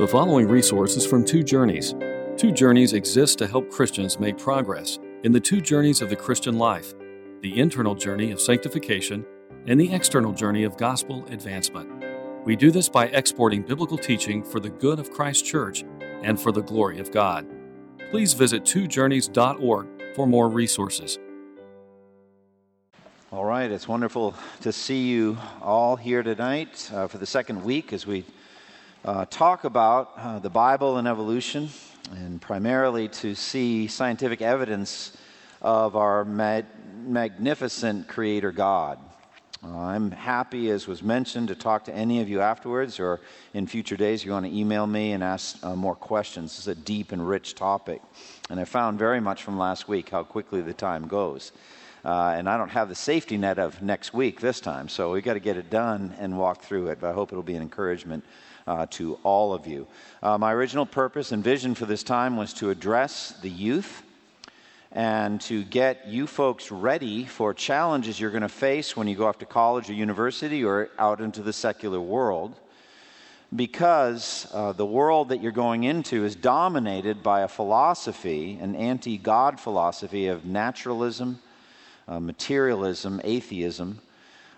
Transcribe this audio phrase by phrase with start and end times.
[0.00, 1.94] The following resource is from Two Journeys.
[2.38, 6.56] Two Journeys exists to help Christians make progress in the two journeys of the Christian
[6.56, 6.94] life
[7.42, 9.26] the internal journey of sanctification
[9.66, 12.02] and the external journey of gospel advancement.
[12.46, 15.84] We do this by exporting biblical teaching for the good of Christ's Church
[16.22, 17.46] and for the glory of God.
[18.10, 19.86] Please visit twojourneys.org
[20.16, 21.18] for more resources.
[23.30, 27.92] All right, it's wonderful to see you all here tonight uh, for the second week
[27.92, 28.24] as we
[29.04, 31.70] uh, talk about uh, the Bible and evolution,
[32.12, 35.16] and primarily to see scientific evidence
[35.62, 36.66] of our mag-
[37.06, 38.98] magnificent Creator God.
[39.62, 43.20] Uh, I'm happy, as was mentioned, to talk to any of you afterwards or
[43.52, 44.20] in future days.
[44.20, 46.52] If You want to email me and ask uh, more questions.
[46.52, 48.00] This is a deep and rich topic.
[48.48, 51.52] And I found very much from last week how quickly the time goes.
[52.02, 55.22] Uh, and I don't have the safety net of next week this time, so we've
[55.22, 56.98] got to get it done and walk through it.
[56.98, 58.24] But I hope it'll be an encouragement
[58.70, 59.84] uh, to all of you.
[60.22, 64.04] Uh, my original purpose and vision for this time was to address the youth
[64.92, 69.26] and to get you folks ready for challenges you're going to face when you go
[69.26, 72.54] off to college or university or out into the secular world.
[73.54, 79.18] Because uh, the world that you're going into is dominated by a philosophy, an anti
[79.18, 81.40] God philosophy of naturalism,
[82.06, 83.98] uh, materialism, atheism,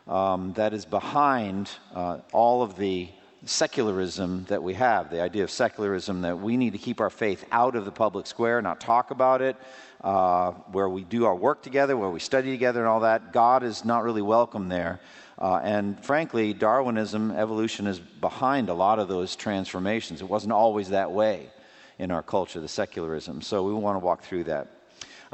[0.07, 3.09] um, that is behind uh, all of the
[3.45, 7.45] secularism that we have, the idea of secularism that we need to keep our faith
[7.51, 9.57] out of the public square, not talk about it,
[10.03, 13.33] uh, where we do our work together, where we study together, and all that.
[13.33, 15.01] God is not really welcome there.
[15.39, 20.21] Uh, and frankly, Darwinism, evolution is behind a lot of those transformations.
[20.21, 21.51] It wasn't always that way
[21.99, 23.43] in our culture, the secularism.
[23.43, 24.69] So we want to walk through that.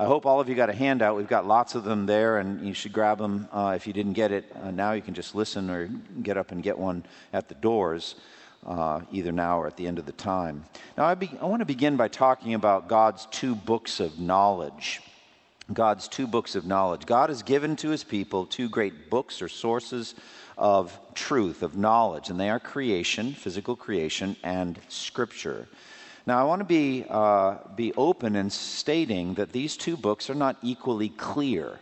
[0.01, 1.17] I hope all of you got a handout.
[1.17, 4.13] We've got lots of them there, and you should grab them uh, if you didn't
[4.13, 4.45] get it.
[4.63, 5.89] Uh, now you can just listen or
[6.23, 8.15] get up and get one at the doors,
[8.65, 10.65] uh, either now or at the end of the time.
[10.97, 15.01] Now, I, be, I want to begin by talking about God's two books of knowledge.
[15.73, 17.05] God's two books of knowledge.
[17.05, 20.15] God has given to his people two great books or sources
[20.57, 25.67] of truth, of knowledge, and they are creation, physical creation, and scripture.
[26.29, 30.35] Now, I want to be, uh, be open in stating that these two books are
[30.35, 31.81] not equally clear.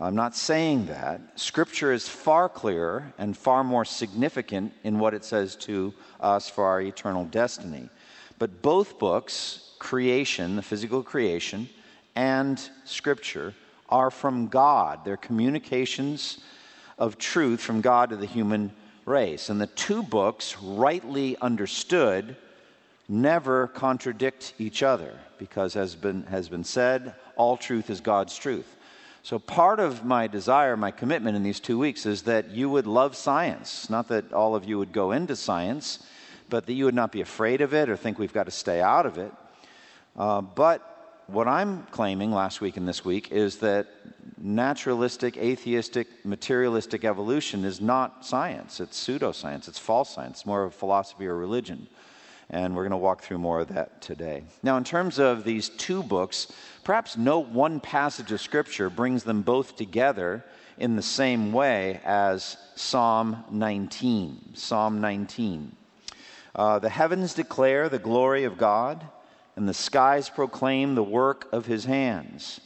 [0.00, 1.20] I'm not saying that.
[1.38, 6.64] Scripture is far clearer and far more significant in what it says to us for
[6.64, 7.90] our eternal destiny.
[8.38, 11.68] But both books, creation, the physical creation,
[12.14, 13.52] and Scripture,
[13.90, 15.04] are from God.
[15.04, 16.38] They're communications
[16.96, 18.72] of truth from God to the human
[19.04, 19.50] race.
[19.50, 22.34] And the two books, rightly understood,
[23.08, 28.76] never contradict each other because, has been, has been said, all truth is God's truth.
[29.22, 32.86] So, part of my desire, my commitment in these two weeks is that you would
[32.86, 33.90] love science.
[33.90, 36.06] Not that all of you would go into science,
[36.48, 38.80] but that you would not be afraid of it or think we've got to stay
[38.80, 39.32] out of it.
[40.16, 43.88] Uh, but what I'm claiming last week and this week is that
[44.38, 48.78] naturalistic, atheistic, materialistic evolution is not science.
[48.78, 51.88] It's pseudoscience, it's false science, it's more of a philosophy or religion
[52.50, 54.44] and we're going to walk through more of that today.
[54.62, 56.52] Now, in terms of these two books,
[56.84, 60.44] perhaps no one passage of Scripture brings them both together
[60.78, 64.54] in the same way as Psalm 19.
[64.54, 65.74] Psalm 19.
[66.54, 69.04] Uh, the heavens declare the glory of God,
[69.56, 72.60] and the skies proclaim the work of his hands.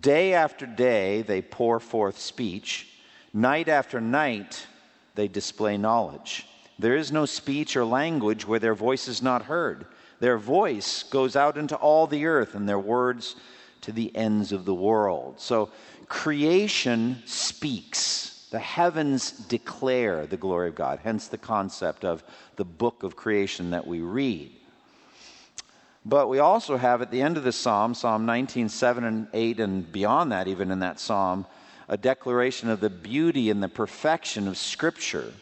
[0.00, 2.88] Day after day they pour forth speech,
[3.32, 4.66] night after night
[5.14, 6.46] they display knowledge.
[6.78, 9.86] There is no speech or language where their voice is not heard.
[10.20, 13.36] Their voice goes out into all the earth, and their words
[13.82, 15.40] to the ends of the world.
[15.40, 15.70] So
[16.08, 18.48] creation speaks.
[18.50, 22.22] The heavens declare the glory of God, hence the concept of
[22.56, 24.52] the book of creation that we read.
[26.04, 29.60] But we also have at the end of the psalm, Psalm 19, 7 and 8,
[29.60, 31.46] and beyond that, even in that psalm,
[31.88, 35.32] a declaration of the beauty and the perfection of Scripture.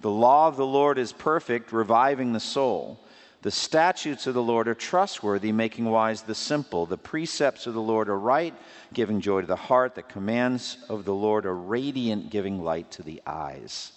[0.00, 3.00] The law of the Lord is perfect, reviving the soul.
[3.42, 6.86] The statutes of the Lord are trustworthy, making wise the simple.
[6.86, 8.54] The precepts of the Lord are right,
[8.92, 9.94] giving joy to the heart.
[9.94, 13.92] The commands of the Lord are radiant, giving light to the eyes.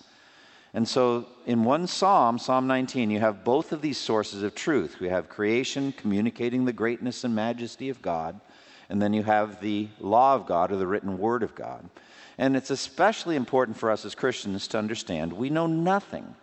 [0.74, 5.00] And so, in one psalm, Psalm 19, you have both of these sources of truth.
[5.00, 8.40] We have creation communicating the greatness and majesty of God,
[8.90, 11.90] and then you have the law of God or the written word of God.
[12.42, 16.34] And it's especially important for us as Christians to understand we know nothing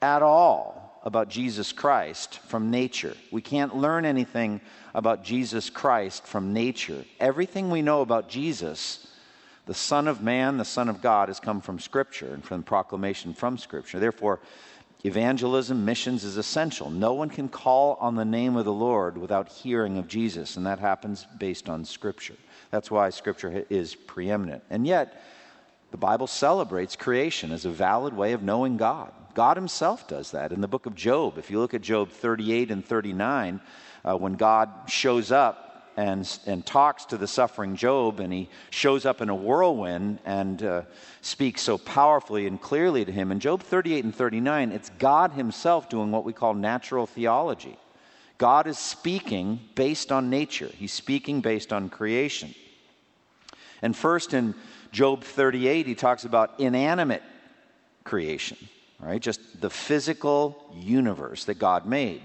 [0.00, 3.14] at all about Jesus Christ from nature.
[3.30, 4.62] We can't learn anything
[4.94, 7.04] about Jesus Christ from nature.
[7.20, 9.06] Everything we know about Jesus,
[9.66, 13.34] the Son of Man, the Son of God, has come from Scripture and from proclamation
[13.34, 14.00] from Scripture.
[14.00, 14.40] Therefore,
[15.04, 16.88] Evangelism, missions is essential.
[16.88, 20.64] No one can call on the name of the Lord without hearing of Jesus, and
[20.64, 22.36] that happens based on Scripture.
[22.70, 24.62] That's why Scripture is preeminent.
[24.70, 25.20] And yet,
[25.92, 29.12] the Bible celebrates creation as a valid way of knowing God.
[29.34, 30.50] God Himself does that.
[30.50, 33.60] In the book of Job, if you look at Job 38 and 39,
[34.04, 39.04] uh, when God shows up and, and talks to the suffering Job, and he shows
[39.04, 40.82] up in a whirlwind and uh,
[41.20, 43.30] speaks so powerfully and clearly to him.
[43.30, 47.76] In Job 38 and 39, it's God himself doing what we call natural theology.
[48.38, 52.54] God is speaking based on nature, he's speaking based on creation.
[53.82, 54.54] And first in
[54.92, 57.22] Job 38, he talks about inanimate
[58.04, 58.58] creation,
[59.00, 59.20] right?
[59.20, 62.20] Just the physical universe that God made.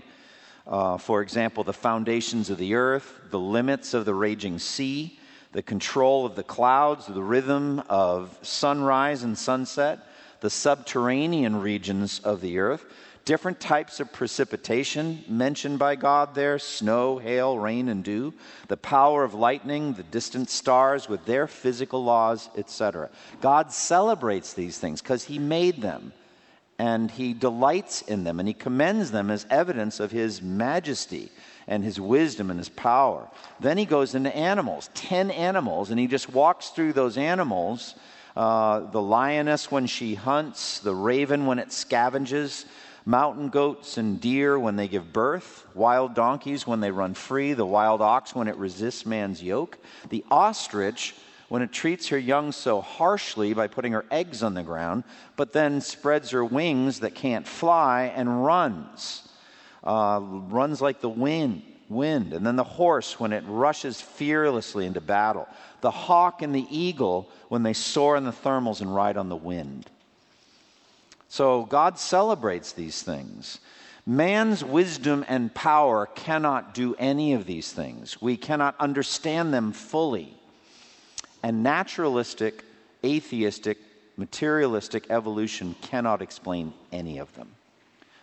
[0.67, 5.17] Uh, for example, the foundations of the earth, the limits of the raging sea,
[5.53, 9.99] the control of the clouds, the rhythm of sunrise and sunset,
[10.41, 12.85] the subterranean regions of the earth,
[13.27, 18.33] different types of precipitation mentioned by God there snow, hail, rain, and dew,
[18.69, 23.09] the power of lightning, the distant stars with their physical laws, etc.
[23.41, 26.13] God celebrates these things because He made them
[26.79, 31.31] and he delights in them and he commends them as evidence of his majesty
[31.67, 33.27] and his wisdom and his power.
[33.59, 37.95] Then he goes into animals, 10 animals, and he just walks through those animals
[38.37, 42.65] uh, the lioness when she hunts, the raven when it scavenges,
[43.07, 47.65] mountain goats and deer when they give birth, wild donkeys when they run free, the
[47.65, 49.77] wild ox when it resists man's yoke,
[50.09, 51.15] the ostrich
[51.47, 55.05] when it treats her young so harshly by putting her eggs on the ground,
[55.37, 59.25] but then spreads her wings that can't fly and runs,
[59.85, 61.63] uh, runs like the wind.
[61.89, 65.47] Wind, and then the horse when it rushes fearlessly into battle,
[65.79, 69.37] the hawk and the eagle when they soar in the thermals and ride on the
[69.37, 69.89] wind.
[71.29, 73.59] So God celebrates these things.
[74.05, 78.21] Man's wisdom and power cannot do any of these things.
[78.21, 80.33] We cannot understand them fully.
[81.43, 82.63] And naturalistic,
[83.03, 83.77] atheistic,
[84.15, 87.49] materialistic evolution cannot explain any of them.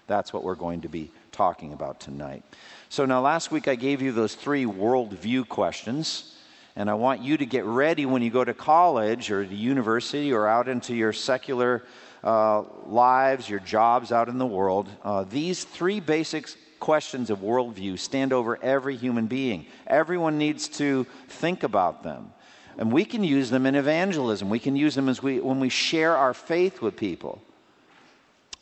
[0.07, 2.43] That's what we're going to be talking about tonight.
[2.89, 6.35] So, now last week I gave you those three worldview questions,
[6.77, 10.33] and I want you to get ready when you go to college or to university
[10.33, 11.83] or out into your secular
[12.25, 14.89] uh, lives, your jobs out in the world.
[15.05, 16.49] Uh, these three basic
[16.81, 19.67] questions of worldview stand over every human being.
[19.87, 22.33] Everyone needs to think about them.
[22.79, 24.49] And we can use them in evangelism.
[24.49, 27.41] We can use them as we, when we share our faith with people.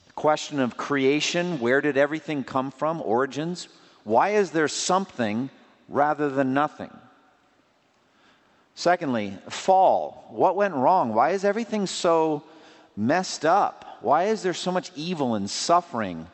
[0.08, 3.00] The question of creation where did everything come from?
[3.00, 3.68] Origins.
[4.04, 5.50] Why is there something
[5.88, 6.90] rather than nothing?
[8.74, 10.26] Secondly, fall.
[10.30, 11.14] What went wrong?
[11.14, 12.42] Why is everything so
[12.96, 13.98] messed up?
[14.00, 16.26] Why is there so much evil and suffering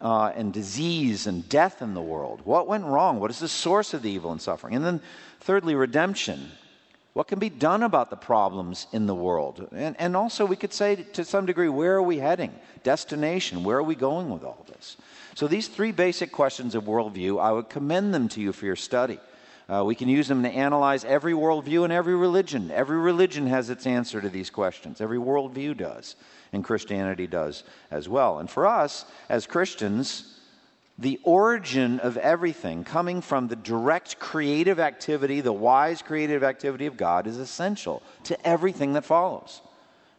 [0.00, 2.42] uh, and disease and death in the world?
[2.44, 3.20] What went wrong?
[3.20, 4.74] What is the source of the evil and suffering?
[4.74, 5.00] And then,
[5.40, 6.50] thirdly, redemption.
[7.14, 9.68] What can be done about the problems in the world?
[9.72, 12.54] And, and also, we could say to some degree, where are we heading?
[12.82, 14.98] Destination, where are we going with all this?
[15.34, 18.76] So, these three basic questions of worldview, I would commend them to you for your
[18.76, 19.18] study.
[19.68, 22.70] Uh, we can use them to analyze every worldview and every religion.
[22.70, 26.14] Every religion has its answer to these questions, every worldview does,
[26.52, 28.38] and Christianity does as well.
[28.38, 30.36] And for us, as Christians,
[30.98, 36.96] the origin of everything coming from the direct creative activity, the wise creative activity of
[36.96, 39.62] God, is essential to everything that follows.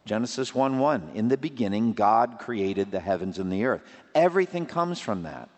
[0.04, 1.10] Genesis 1 1.
[1.14, 3.82] In the beginning, God created the heavens and the earth.
[4.14, 5.48] Everything comes from that.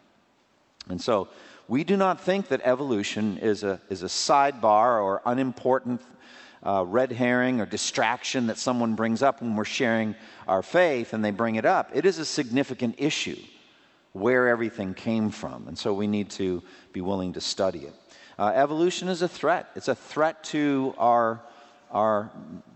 [0.88, 1.28] And so,
[1.71, 6.03] we do not think that evolution is a, is a sidebar or unimportant
[6.67, 10.17] uh, red herring or distraction that someone brings up when we're sharing
[10.49, 11.89] our faith and they bring it up.
[11.95, 13.39] It is a significant issue
[14.12, 15.69] where everything came from.
[15.69, 16.61] And so we need to
[16.93, 17.95] be willing to study it.
[18.37, 19.71] Uh, evolution is a threat.
[19.77, 21.41] It's a threat to our,
[21.93, 22.33] our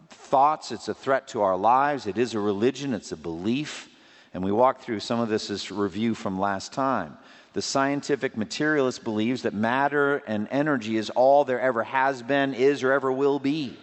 [0.08, 2.06] thoughts, it's a threat to our lives.
[2.06, 3.88] It is a religion, it's a belief.
[4.32, 7.18] And we walked through some of this as review from last time.
[7.54, 12.82] The scientific materialist believes that matter and energy is all there ever has been, is,
[12.82, 13.76] or ever will be,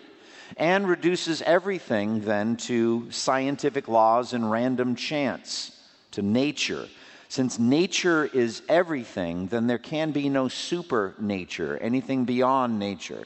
[0.57, 5.71] and reduces everything then to scientific laws and random chance,
[6.11, 6.87] to nature
[7.31, 13.23] since nature is everything, then there can be no super nature, anything beyond nature.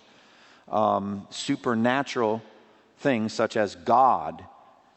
[0.68, 2.44] Um, supernatural
[3.00, 4.46] things such as God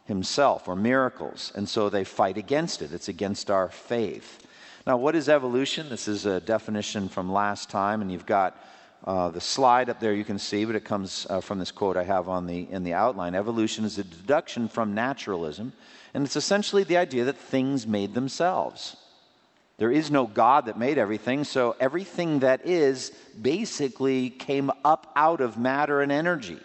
[0.05, 1.53] Himself or miracles.
[1.55, 2.93] And so they fight against it.
[2.93, 4.47] It's against our faith.
[4.89, 5.91] Now, what is evolution?
[5.91, 8.57] This is a definition from last time, and you've got
[9.05, 11.99] uh, the slide up there you can see, but it comes uh, from this quote
[11.99, 13.35] I have on the, in the outline.
[13.35, 15.75] Evolution is a deduction from naturalism,
[16.15, 18.97] and it's essentially the idea that things made themselves.
[19.77, 25.43] There is no God that made everything, so everything that is basically came up out
[25.43, 26.61] of matter and energy.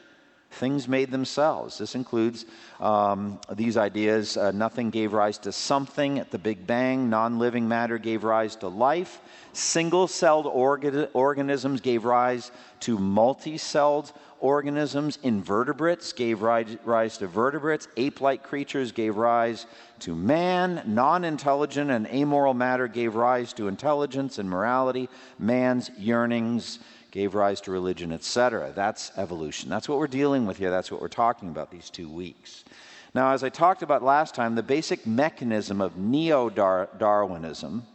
[0.54, 1.78] Things made themselves.
[1.78, 2.46] This includes
[2.80, 7.68] um, these ideas uh, nothing gave rise to something at the Big Bang, non living
[7.68, 9.20] matter gave rise to life,
[9.54, 14.12] single celled orga- organisms gave rise to multi celled
[14.44, 19.66] organisms, invertebrates gave rise, to vertebrates, ape like creatures gave rise
[20.00, 26.80] to man, non intelligent and amoral matter gave rise to intelligence and morality, man's yearnings
[27.14, 28.74] gave rise to religion, etc.
[28.76, 29.70] That's evolution.
[29.70, 30.72] That's what we're dealing with here.
[30.72, 32.66] That's what we're talking about these two weeks.
[33.14, 37.86] Now, as I talked about last time, the basic mechanism of neo Darwinism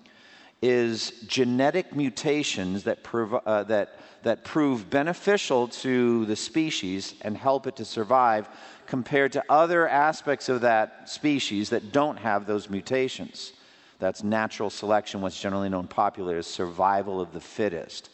[0.63, 7.67] is genetic mutations that, prov- uh, that, that prove beneficial to the species and help
[7.67, 8.49] it to survive
[8.87, 13.53] compared to other aspects of that species that don't have those mutations.
[13.99, 18.11] That's natural selection, what's generally known popularly as survival of the fittest.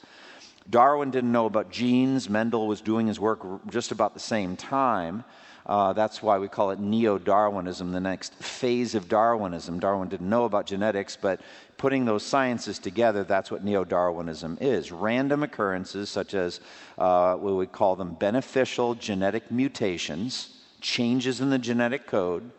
[0.68, 2.28] Darwin didn't know about genes.
[2.30, 5.24] Mendel was doing his work just about the same time.
[5.66, 9.78] Uh, that's why we call it neo Darwinism, the next phase of Darwinism.
[9.78, 11.40] Darwin didn't know about genetics, but
[11.78, 14.92] putting those sciences together, that's what neo Darwinism is.
[14.92, 16.60] Random occurrences, such as
[16.98, 20.50] uh, we would call them beneficial genetic mutations,
[20.82, 22.50] changes in the genetic code.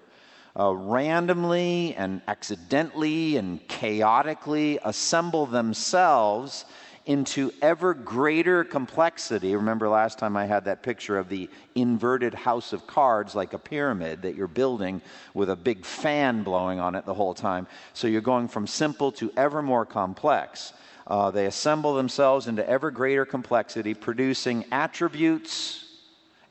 [0.58, 6.64] Uh, randomly and accidentally and chaotically assemble themselves
[7.06, 9.56] into ever greater complexity.
[9.56, 13.60] Remember last time I had that picture of the inverted house of cards, like a
[13.60, 15.02] pyramid that you're building
[15.34, 17.68] with a big fan blowing on it the whole time.
[17.94, 20.74] So you're going from simple to ever more complex.
[21.06, 25.86] Uh, they assemble themselves into ever greater complexity, producing attributes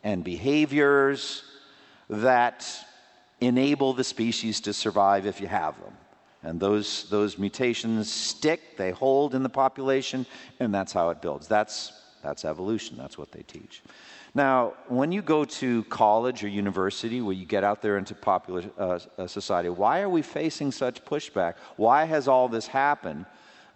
[0.05, 1.43] and behaviors
[2.09, 2.65] that
[3.41, 5.93] enable the species to survive if you have them.
[6.45, 10.27] And those, those mutations stick, they hold in the population,
[10.61, 11.49] and that's how it builds.
[11.49, 13.83] That's, that's evolution, that's what they teach.
[14.35, 18.65] Now, when you go to college or university, where you get out there into popular
[18.79, 21.55] uh, uh society, why are we facing such pushback?
[21.77, 23.27] Why has all this happened?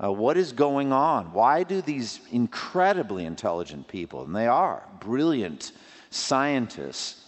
[0.03, 1.33] Uh, what is going on?
[1.33, 5.73] Why do these incredibly intelligent people, and they are brilliant
[6.11, 7.25] scientists,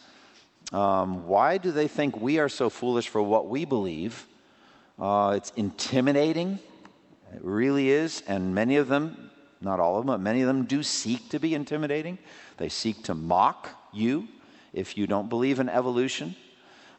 [0.72, 4.26] um, why do they think we are so foolish for what we believe?
[5.00, 6.58] Uh, it's intimidating.
[7.34, 8.22] It really is.
[8.26, 9.30] And many of them,
[9.60, 12.18] not all of them, but many of them do seek to be intimidating.
[12.58, 14.28] They seek to mock you
[14.72, 16.36] if you don't believe in evolution.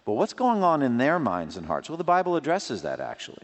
[0.03, 1.89] But what's going on in their minds and hearts?
[1.89, 3.43] Well, the Bible addresses that actually.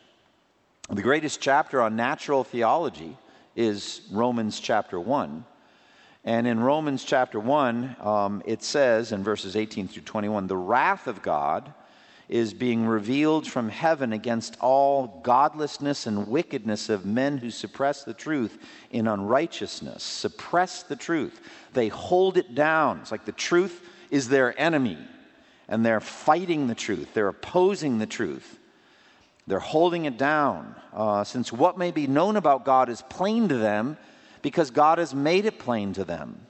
[0.89, 3.15] The greatest chapter on natural theology
[3.55, 5.45] is Romans chapter 1.
[6.23, 11.07] And in Romans chapter 1, um, it says in verses 18 through 21 the wrath
[11.07, 11.73] of God
[12.29, 18.13] is being revealed from heaven against all godlessness and wickedness of men who suppress the
[18.13, 18.57] truth
[18.91, 20.03] in unrighteousness.
[20.03, 21.39] Suppress the truth.
[21.73, 22.99] They hold it down.
[22.99, 23.81] It's like the truth
[24.11, 24.97] is their enemy,
[25.67, 28.57] and they're fighting the truth, they're opposing the truth.
[29.47, 33.57] They're holding it down, uh, since what may be known about God is plain to
[33.57, 33.97] them
[34.41, 36.46] because God has made it plain to them.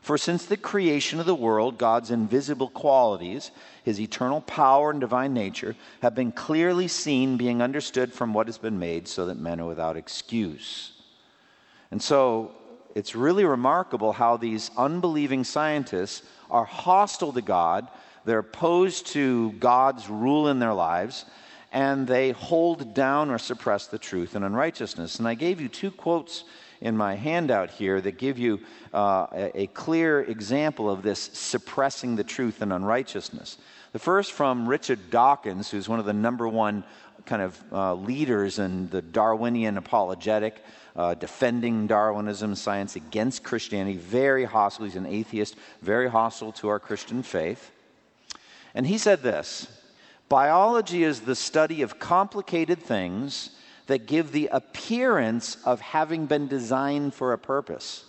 [0.00, 3.50] For since the creation of the world, God's invisible qualities,
[3.84, 8.56] his eternal power and divine nature, have been clearly seen, being understood from what has
[8.56, 10.92] been made, so that men are without excuse.
[11.90, 12.52] And so
[12.94, 17.86] it's really remarkable how these unbelieving scientists are hostile to God,
[18.24, 21.24] they're opposed to God's rule in their lives,
[21.72, 25.18] and they hold down or suppress the truth and unrighteousness.
[25.18, 26.44] And I gave you two quotes
[26.80, 28.60] in my handout here that give you
[28.94, 33.58] uh, a, clear example of this suppressing the truth and unrighteousness.
[33.92, 36.84] The first from Richard Dawkins, who's one of the number one
[37.26, 40.64] kind of uh, leaders in the Darwinian apologetic,
[40.96, 44.86] uh, defending Darwinism, science against Christianity, very hostile.
[44.86, 47.70] He's an atheist, very hostile to our Christian faith.
[48.74, 49.68] And he said this
[50.28, 53.50] Biology is the study of complicated things
[53.90, 58.04] that give the appearance of having been designed for a purpose,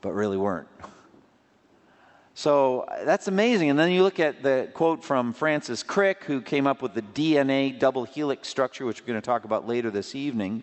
[0.00, 0.68] but really weren't.
[2.32, 3.68] So that's amazing.
[3.68, 7.02] And then you look at the quote from Francis Crick, who came up with the
[7.02, 10.62] DNA double helix structure, which we're going to talk about later this evening.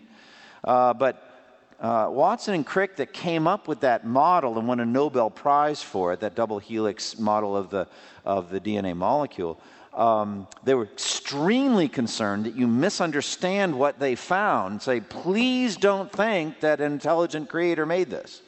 [0.64, 4.86] Uh, but uh, Watson and Crick that came up with that model and won a
[4.86, 7.88] Nobel Prize for it, that double helix model of the,
[8.26, 9.60] of the DNA molecule,
[9.94, 14.82] um, they were extremely concerned that you misunderstand what they found.
[14.82, 18.42] Say, please don't think that an intelligent creator made this.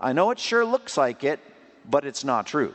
[0.00, 1.40] I know it sure looks like it,
[1.88, 2.72] but it's not true.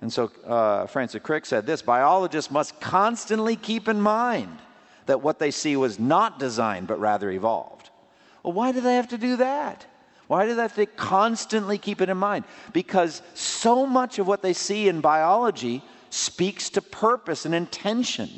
[0.00, 4.58] And so uh, Francis Crick said this biologists must constantly keep in mind
[5.06, 7.90] that what they see was not designed, but rather evolved.
[8.42, 9.86] Well, why do they have to do that?
[10.28, 12.44] Why do they have to constantly keep it in mind?
[12.72, 15.82] Because so much of what they see in biology
[16.16, 18.30] speaks to purpose and intention,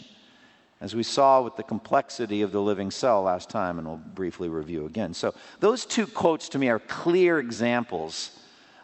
[0.81, 4.49] as we saw with the complexity of the living cell last time, and we'll briefly
[4.49, 5.15] review again.
[5.15, 8.33] So, those two quotes to me are clear examples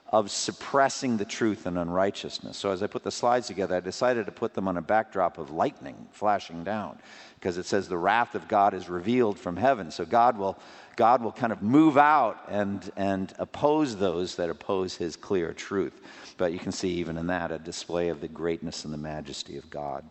[0.09, 2.57] of suppressing the truth and unrighteousness.
[2.57, 5.39] So, as I put the slides together, I decided to put them on a backdrop
[5.39, 6.99] of lightning flashing down
[7.35, 9.91] because it says the wrath of God is revealed from heaven.
[9.91, 10.57] So, God will
[10.97, 16.01] God will kind of move out and, and oppose those that oppose his clear truth.
[16.37, 19.57] But you can see even in that a display of the greatness and the majesty
[19.57, 20.05] of God.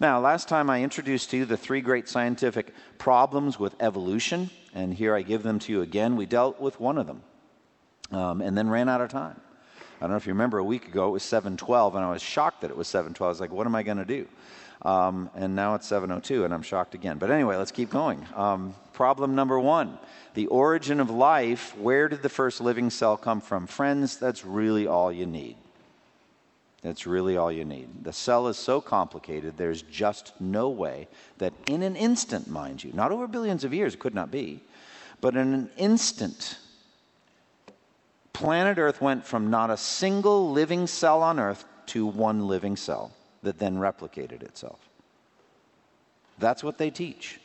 [0.00, 4.94] Now, last time I introduced to you the three great scientific problems with evolution, and
[4.94, 6.16] here I give them to you again.
[6.16, 7.22] We dealt with one of them
[8.12, 9.40] um, and then ran out of time.
[9.98, 12.22] I don't know if you remember a week ago, it was 712, and I was
[12.22, 13.26] shocked that it was 712.
[13.26, 14.28] I was like, what am I going to do?
[14.82, 17.18] Um, and now it's 702, and I'm shocked again.
[17.18, 18.24] But anyway, let's keep going.
[18.34, 19.98] Um, problem number one
[20.34, 21.76] the origin of life.
[21.76, 23.66] Where did the first living cell come from?
[23.66, 25.56] Friends, that's really all you need.
[26.82, 28.04] That's really all you need.
[28.04, 31.08] The cell is so complicated, there's just no way
[31.38, 34.60] that in an instant, mind you, not over billions of years, it could not be,
[35.20, 36.56] but in an instant,
[38.32, 43.10] planet Earth went from not a single living cell on Earth to one living cell
[43.48, 44.78] that then replicated itself.
[46.38, 47.40] That's what they teach.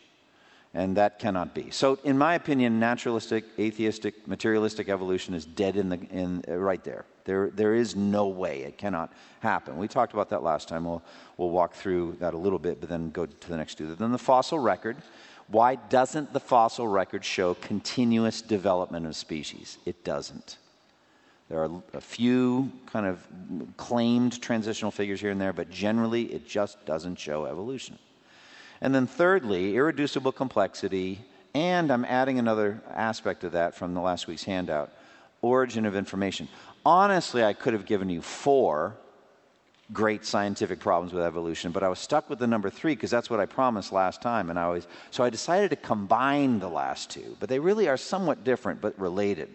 [0.75, 1.69] And that cannot be.
[1.69, 6.83] So, in my opinion, naturalistic, atheistic, materialistic evolution is dead in the, in, uh, right
[6.83, 7.05] there.
[7.25, 7.51] there.
[7.51, 8.63] There is no way.
[8.63, 9.77] It cannot happen.
[9.77, 10.85] We talked about that last time.
[10.85, 11.03] We'll,
[11.37, 13.93] we'll walk through that a little bit, but then go to the next two.
[13.95, 14.97] Then the fossil record.
[15.47, 19.77] Why doesn't the fossil record show continuous development of species?
[19.85, 20.57] It doesn't.
[21.53, 23.27] There are a few kind of
[23.77, 27.99] claimed transitional figures here and there, but generally it just doesn't show evolution.
[28.81, 34.25] And then, thirdly, irreducible complexity, and I'm adding another aspect of that from the last
[34.25, 34.91] week's handout
[35.43, 36.47] origin of information.
[36.83, 38.95] Honestly, I could have given you four
[39.91, 43.29] great scientific problems with evolution, but I was stuck with the number three because that's
[43.29, 44.49] what I promised last time.
[44.49, 47.97] And I always so I decided to combine the last two, but they really are
[47.97, 49.49] somewhat different but related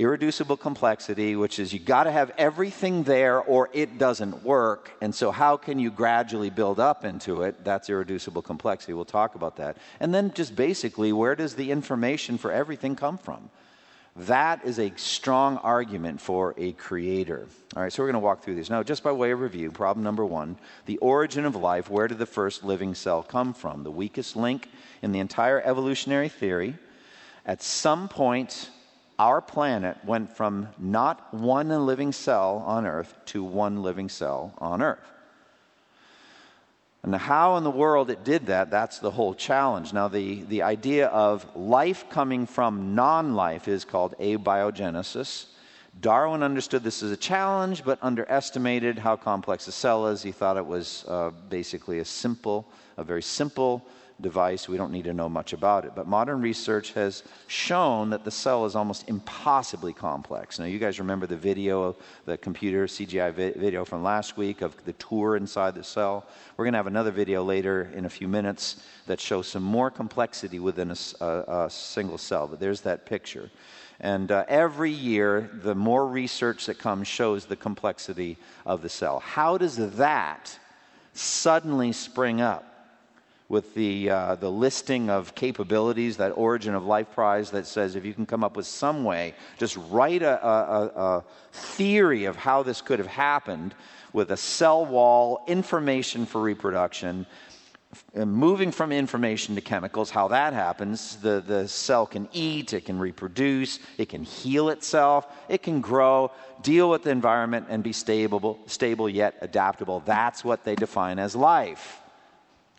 [0.00, 4.90] irreducible complexity, which is you got to have everything there or it doesn't work.
[5.02, 7.64] And so, how can you gradually build up into it?
[7.64, 8.94] That's irreducible complexity.
[8.94, 9.76] We'll talk about that.
[10.00, 13.50] And then, just basically, where does the information for everything come from?
[14.16, 17.46] That is a strong argument for a creator.
[17.76, 18.70] All right, so we're going to walk through these.
[18.70, 21.90] Now, just by way of review, problem number one the origin of life.
[21.90, 23.84] Where did the first living cell come from?
[23.84, 24.68] The weakest link
[25.02, 26.76] in the entire evolutionary theory.
[27.46, 28.70] At some point,
[29.20, 34.80] our planet went from not one living cell on Earth to one living cell on
[34.80, 35.12] Earth.
[37.02, 39.92] And how in the world it did that, that's the whole challenge.
[39.92, 45.48] Now, the, the idea of life coming from non life is called abiogenesis.
[46.00, 50.22] Darwin understood this as a challenge, but underestimated how complex a cell is.
[50.22, 53.84] He thought it was uh, basically a simple, a very simple
[54.22, 54.68] device.
[54.68, 55.92] We don't need to know much about it.
[55.94, 60.58] But modern research has shown that the cell is almost impossibly complex.
[60.58, 64.76] Now, you guys remember the video, the computer CGI vi- video from last week of
[64.84, 66.26] the tour inside the cell.
[66.56, 69.90] We're going to have another video later in a few minutes that shows some more
[69.90, 72.46] complexity within a, a, a single cell.
[72.46, 73.50] But there's that picture.
[74.00, 79.20] And uh, every year, the more research that comes shows the complexity of the cell.
[79.20, 80.58] How does that
[81.12, 82.69] suddenly spring up?
[83.50, 88.04] With the, uh, the listing of capabilities, that Origin of Life Prize that says if
[88.04, 92.62] you can come up with some way, just write a, a, a theory of how
[92.62, 93.74] this could have happened
[94.12, 97.26] with a cell wall, information for reproduction,
[98.14, 101.16] moving from information to chemicals, how that happens.
[101.16, 106.30] The, the cell can eat, it can reproduce, it can heal itself, it can grow,
[106.62, 110.04] deal with the environment, and be stable, stable yet adaptable.
[110.06, 112.00] That's what they define as life.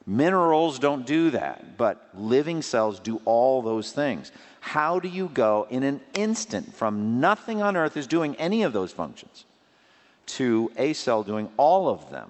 [0.05, 4.31] Minerals don't do that, but living cells do all those things.
[4.59, 8.73] How do you go in an instant from nothing on earth is doing any of
[8.73, 9.45] those functions
[10.27, 12.29] to a cell doing all of them?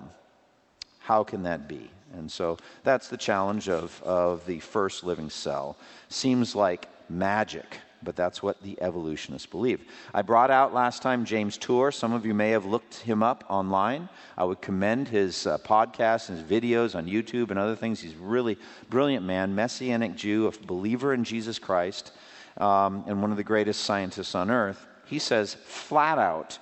[0.99, 1.89] How can that be?
[2.13, 5.77] And so that's the challenge of, of the first living cell.
[6.09, 9.81] Seems like magic but that's what the evolutionists believe.
[10.13, 11.91] I brought out last time James Tour.
[11.91, 14.09] Some of you may have looked him up online.
[14.37, 17.99] I would commend his uh, podcasts and his videos on YouTube and other things.
[17.99, 18.57] He's really
[18.89, 22.11] brilliant man, messianic Jew, a believer in Jesus Christ.
[22.57, 26.59] um, and one of the greatest scientists on earth, he says flat out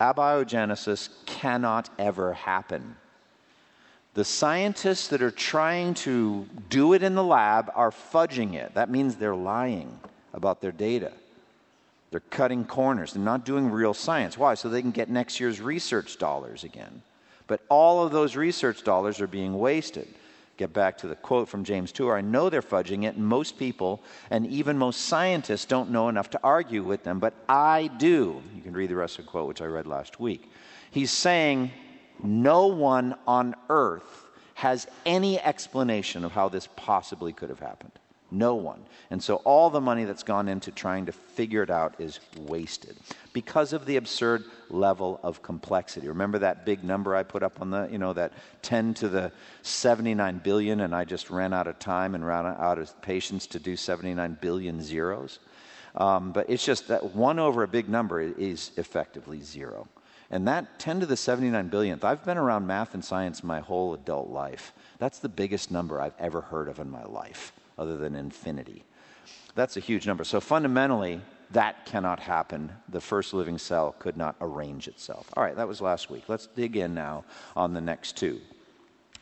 [0.00, 2.96] abiogenesis cannot ever happen.
[4.14, 8.74] The scientists that are trying to do it in the lab are fudging it.
[8.74, 9.98] That means they're lying
[10.36, 11.12] about their data.
[12.12, 13.12] They're cutting corners.
[13.12, 14.38] They're not doing real science.
[14.38, 14.54] Why?
[14.54, 17.02] So they can get next year's research dollars again.
[17.48, 20.06] But all of those research dollars are being wasted.
[20.56, 24.02] Get back to the quote from James Tour I know they're fudging it, most people,
[24.30, 28.42] and even most scientists, don't know enough to argue with them, but I do.
[28.54, 30.50] You can read the rest of the quote, which I read last week.
[30.90, 31.72] He's saying,
[32.22, 37.92] No one on earth has any explanation of how this possibly could have happened.
[38.36, 38.84] No one.
[39.10, 42.96] And so all the money that's gone into trying to figure it out is wasted
[43.32, 46.08] because of the absurd level of complexity.
[46.08, 49.32] Remember that big number I put up on the, you know, that 10 to the
[49.62, 53.58] 79 billion, and I just ran out of time and ran out of patience to
[53.58, 55.38] do 79 billion zeros?
[55.94, 59.88] Um, but it's just that one over a big number is effectively zero.
[60.30, 63.94] And that 10 to the 79 billionth, I've been around math and science my whole
[63.94, 64.74] adult life.
[64.98, 68.84] That's the biggest number I've ever heard of in my life other than infinity.
[69.54, 70.24] That's a huge number.
[70.24, 72.72] So fundamentally, that cannot happen.
[72.88, 75.30] The first living cell could not arrange itself.
[75.36, 76.24] All right, that was last week.
[76.28, 78.40] Let's dig in now on the next two.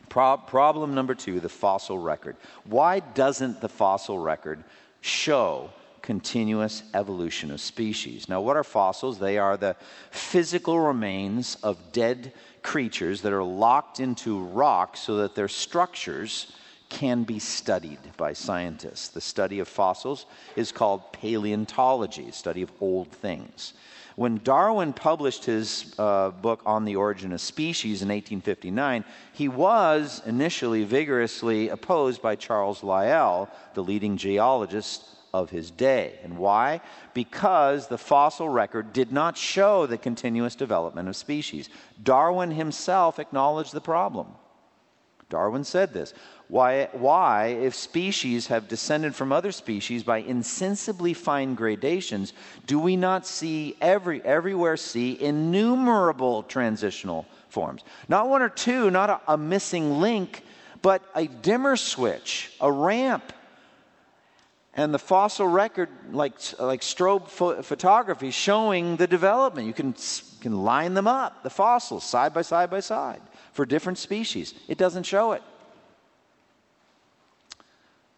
[0.09, 2.35] Pro- problem number two the fossil record.
[2.65, 4.63] Why doesn't the fossil record
[5.01, 5.69] show
[6.01, 8.29] continuous evolution of species?
[8.29, 9.17] Now, what are fossils?
[9.19, 9.75] They are the
[10.11, 16.51] physical remains of dead creatures that are locked into rock so that their structures
[16.89, 19.09] can be studied by scientists.
[19.09, 23.73] The study of fossils is called paleontology, study of old things.
[24.15, 30.21] When Darwin published his uh, book on the origin of species in 1859, he was
[30.25, 36.17] initially vigorously opposed by Charles Lyell, the leading geologist of his day.
[36.23, 36.79] And why?
[37.13, 41.69] Because the fossil record did not show the continuous development of species.
[42.01, 44.27] Darwin himself acknowledged the problem.
[45.29, 46.13] Darwin said this
[46.47, 52.33] why, why, if species have descended from other species by insensibly fine gradations,
[52.67, 57.83] do we not see every, everywhere see innumerable transitional forms?
[58.07, 60.43] Not one or two, not a, a missing link,
[60.83, 63.33] but a dimmer switch, a ramp.
[64.75, 69.65] And the fossil record, like, like strobe pho- photography, showing the development.
[69.65, 69.95] You can,
[70.41, 73.21] can line them up, the fossils, side by side by side,
[73.55, 74.53] for different species.
[74.67, 75.41] It doesn't show it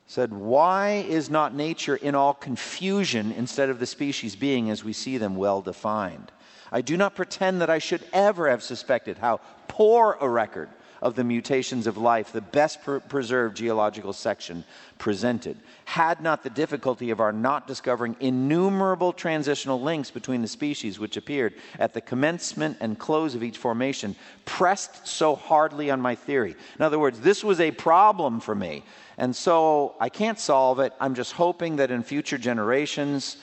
[0.08, 4.94] said, Why is not nature in all confusion instead of the species being as we
[4.94, 6.32] see them well defined?
[6.72, 10.70] I do not pretend that I should ever have suspected how poor a record
[11.02, 14.64] of the mutations of life the best per- preserved geological section
[14.98, 21.00] presented, had not the difficulty of our not discovering innumerable transitional links between the species
[21.00, 26.16] which appeared at the commencement and close of each formation pressed so hardly on my
[26.16, 26.56] theory.
[26.78, 28.84] In other words, this was a problem for me
[29.18, 30.94] and so I can't solve it.
[31.00, 33.38] I'm just hoping that in future generations,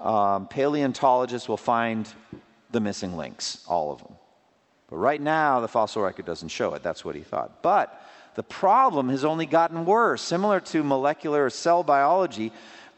[0.00, 2.12] um, paleontologists will find
[2.72, 4.14] the missing links, all of them.
[4.90, 6.82] But right now, the fossil record doesn't show it.
[6.82, 7.62] That's what he thought.
[7.62, 10.20] But the problem has only gotten worse.
[10.20, 12.52] Similar to molecular cell biology,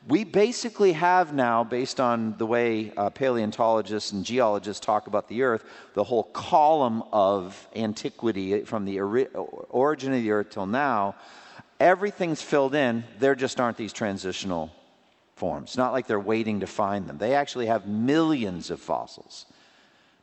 [0.08, 5.42] we basically have now, based on the way uh, paleontologists and geologists talk about the
[5.42, 9.28] Earth, the whole column of antiquity from the ori-
[9.70, 11.14] origin of the Earth till now
[11.82, 14.70] Everything's filled in, there just aren't these transitional
[15.34, 15.70] forms.
[15.70, 17.18] It's not like they're waiting to find them.
[17.18, 19.46] They actually have millions of fossils.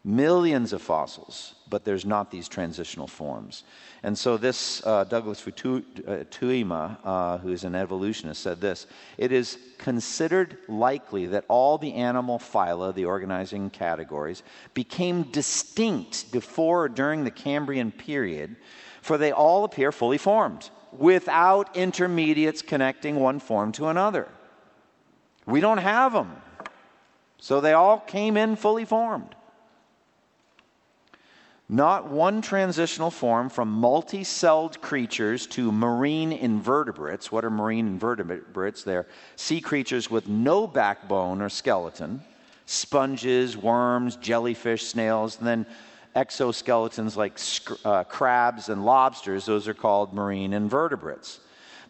[0.06, 3.66] Millions of fossils, but there's not these transitional forms.
[4.02, 10.58] And so, this uh, Douglas Futuyma, uh, who's an evolutionist, said this It is considered
[10.70, 17.32] likely that all the animal phyla, the organizing categories, became distinct before or during the
[17.32, 18.56] Cambrian period,
[19.02, 24.28] for they all appear fully formed without intermediates connecting one form to another.
[25.46, 26.42] We don't have them.
[27.38, 29.36] So they all came in fully formed.
[31.72, 37.32] Not one transitional form from multi celled creatures to marine invertebrates.
[37.32, 38.84] What are marine invertebrates?
[38.84, 39.06] They're
[39.36, 42.24] sea creatures with no backbone or skeleton,
[42.66, 45.66] sponges, worms, jellyfish, snails, and then
[46.16, 47.40] exoskeletons like
[47.86, 51.40] uh, crabs and lobsters, those are called marine invertebrates.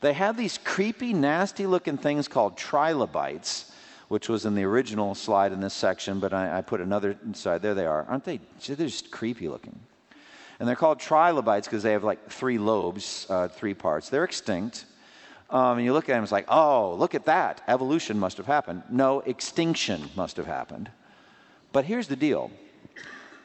[0.01, 3.68] They have these creepy, nasty looking things called trilobites,
[4.09, 7.61] which was in the original slide in this section, but I, I put another side.
[7.61, 8.05] There they are.
[8.09, 8.39] Aren't they?
[8.65, 9.79] They're just creepy looking.
[10.59, 14.09] And they're called trilobites because they have like three lobes, uh, three parts.
[14.09, 14.85] They're extinct.
[15.49, 17.61] Um, and you look at them, it's like, oh, look at that.
[17.67, 18.83] Evolution must have happened.
[18.89, 20.91] No, extinction must have happened.
[21.71, 22.51] But here's the deal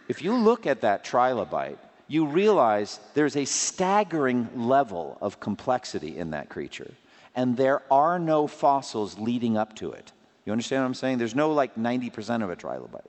[0.08, 6.30] if you look at that trilobite, you realize there's a staggering level of complexity in
[6.30, 6.92] that creature.
[7.34, 10.12] And there are no fossils leading up to it.
[10.44, 11.18] You understand what I'm saying?
[11.18, 13.06] There's no like 90% of a trilobite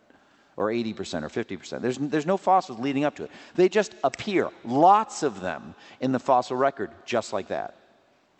[0.58, 1.82] or 80% or 50%.
[1.82, 3.32] There's, there's no fossils leading up to it.
[3.56, 7.76] They just appear, lots of them, in the fossil record, just like that.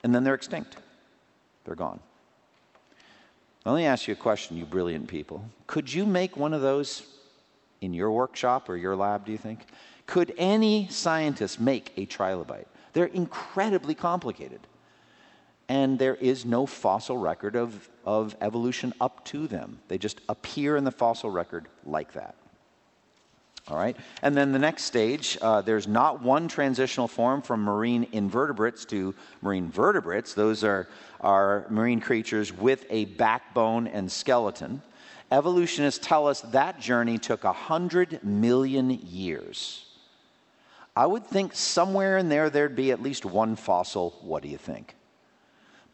[0.04, 0.78] And then they're extinct.
[1.66, 2.00] They're gone.
[3.66, 5.44] Let me ask you a question, you brilliant people.
[5.68, 7.04] Could you make one of those
[7.82, 9.66] in your workshop or your lab, do you think?
[10.06, 12.66] Could any scientist make a trilobite?
[12.94, 14.62] They're incredibly complicated.
[15.67, 19.80] And there is no fossil record of, of evolution up to them.
[19.88, 22.36] They just appear in the fossil record like that.
[23.67, 23.97] All right?
[24.21, 29.15] And then the next stage, uh, there's not one transitional form from marine invertebrates to
[29.41, 30.36] marine vertebrates.
[30.36, 30.88] Those are,
[31.19, 34.84] are marine creatures with a backbone and skeleton.
[35.32, 39.86] Evolutionists tell us that journey took 100 million years.
[40.95, 44.15] I would think somewhere in there there'd be at least one fossil.
[44.21, 44.95] What do you think?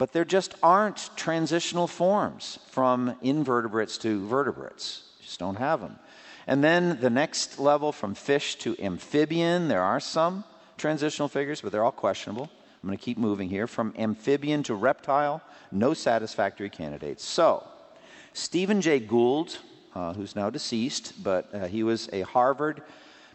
[0.01, 5.03] But there just aren't transitional forms from invertebrates to vertebrates.
[5.21, 5.99] Just don't have them.
[6.47, 10.43] And then the next level from fish to amphibian, there are some
[10.79, 12.49] transitional figures, but they're all questionable.
[12.81, 13.67] I'm going to keep moving here.
[13.67, 15.39] From amphibian to reptile,
[15.71, 17.23] no satisfactory candidates.
[17.23, 17.63] So,
[18.33, 19.59] Stephen Jay Gould,
[19.93, 22.81] uh, who's now deceased, but uh, he was a Harvard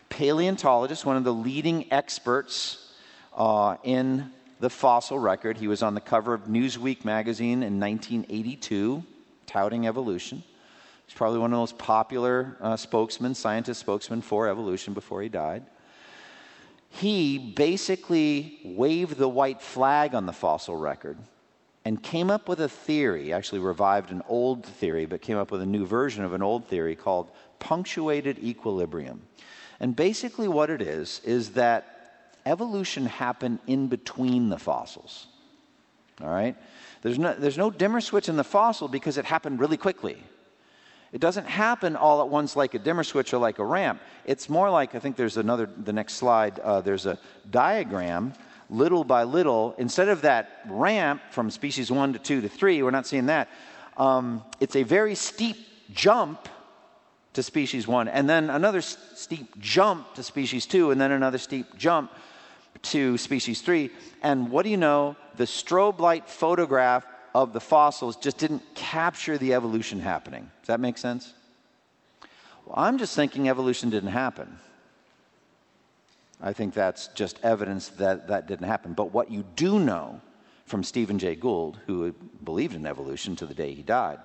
[0.09, 2.93] paleontologist, one of the leading experts
[3.37, 5.59] uh, in the fossil record.
[5.59, 9.03] He was on the cover of Newsweek magazine in 1982,
[9.47, 10.43] touting evolution.
[11.07, 15.29] He's probably one of the most popular uh, spokesmen, scientist spokesmen for evolution before he
[15.29, 15.65] died.
[16.89, 21.19] He basically waved the white flag on the fossil record
[21.85, 25.63] and came up with a theory, actually revived an old theory, but came up with
[25.63, 29.23] a new version of an old theory called punctuated equilibrium.
[29.79, 31.96] And basically, what it is, is that
[32.47, 35.27] evolution happened in between the fossils.
[36.23, 36.57] All right?
[37.03, 40.23] There's no, there's no dimmer switch in the fossil because it happened really quickly.
[41.13, 44.01] It doesn't happen all at once like a dimmer switch or like a ramp.
[44.25, 47.19] It's more like, I think there's another, the next slide, uh, there's a
[47.51, 48.33] diagram
[48.69, 52.91] little by little, instead of that ramp from species one to two to three, we're
[52.91, 53.49] not seeing that.
[53.97, 55.57] Um, it's a very steep
[55.93, 56.49] jump
[57.35, 61.39] to species one, and then another s- steep jump to species two, and then another
[61.39, 62.11] steep jump
[62.91, 63.91] to species three.
[64.23, 65.17] And what do you know?
[65.37, 70.51] The strobe light photograph of the fossils just didn't capture the evolution happening.
[70.63, 71.35] Does that make sense?
[72.65, 74.59] Well, I'm just thinking evolution didn't happen.
[76.41, 78.93] I think that's just evidence that that didn't happen.
[78.93, 80.21] But what you do know
[80.67, 82.13] from Stephen Jay Gould, who
[82.45, 84.19] believed in evolution to the day he died,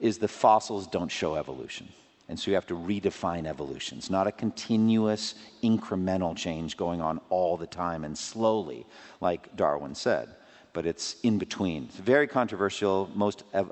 [0.00, 1.88] is the fossils don't show evolution.
[2.28, 3.98] And so you have to redefine evolution.
[3.98, 8.86] It's not a continuous, incremental change going on all the time and slowly,
[9.20, 10.34] like Darwin said
[10.74, 11.84] but it's in between.
[11.84, 13.08] It's very controversial.
[13.14, 13.62] Most uh,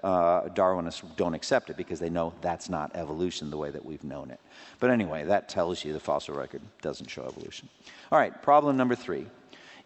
[0.55, 4.31] Darwinists don't accept it because they know that's not evolution the way that we've known
[4.31, 4.41] it.
[4.79, 7.69] But anyway, that tells you the fossil record doesn't show evolution.
[8.11, 9.27] All right, problem number three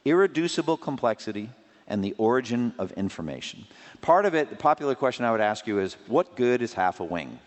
[0.05, 1.51] irreducible complexity
[1.89, 3.65] and the origin of information.
[4.03, 7.01] Part of it, the popular question I would ask you is what good is half
[7.01, 7.41] a wing?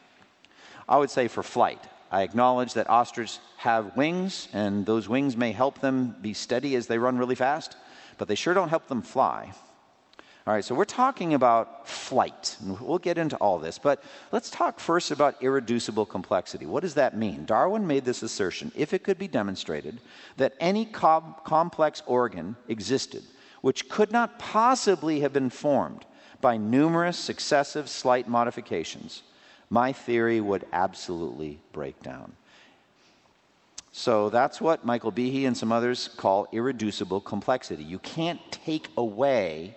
[0.89, 1.81] I would say for flight.
[2.11, 6.87] I acknowledge that ostriches have wings, and those wings may help them be steady as
[6.87, 7.77] they run really fast
[8.19, 9.51] but they sure don't help them fly.
[10.45, 12.57] All right, so we're talking about flight.
[12.61, 16.65] And we'll get into all this, but let's talk first about irreducible complexity.
[16.65, 17.45] What does that mean?
[17.45, 20.01] Darwin made this assertion if it could be demonstrated
[20.37, 23.23] that any com- complex organ existed
[23.61, 26.05] which could not possibly have been formed
[26.39, 29.21] by numerous successive slight modifications,
[29.69, 32.33] my theory would absolutely break down.
[33.91, 37.83] So that's what Michael Behe and some others call irreducible complexity.
[37.83, 39.75] You can't take away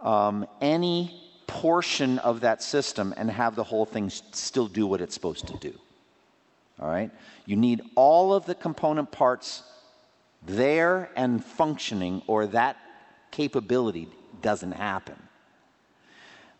[0.00, 5.14] um, any portion of that system and have the whole thing still do what it's
[5.14, 5.78] supposed to do.
[6.80, 7.10] All right?
[7.44, 9.62] You need all of the component parts
[10.46, 12.76] there and functioning, or that
[13.30, 14.08] capability
[14.40, 15.16] doesn't happen.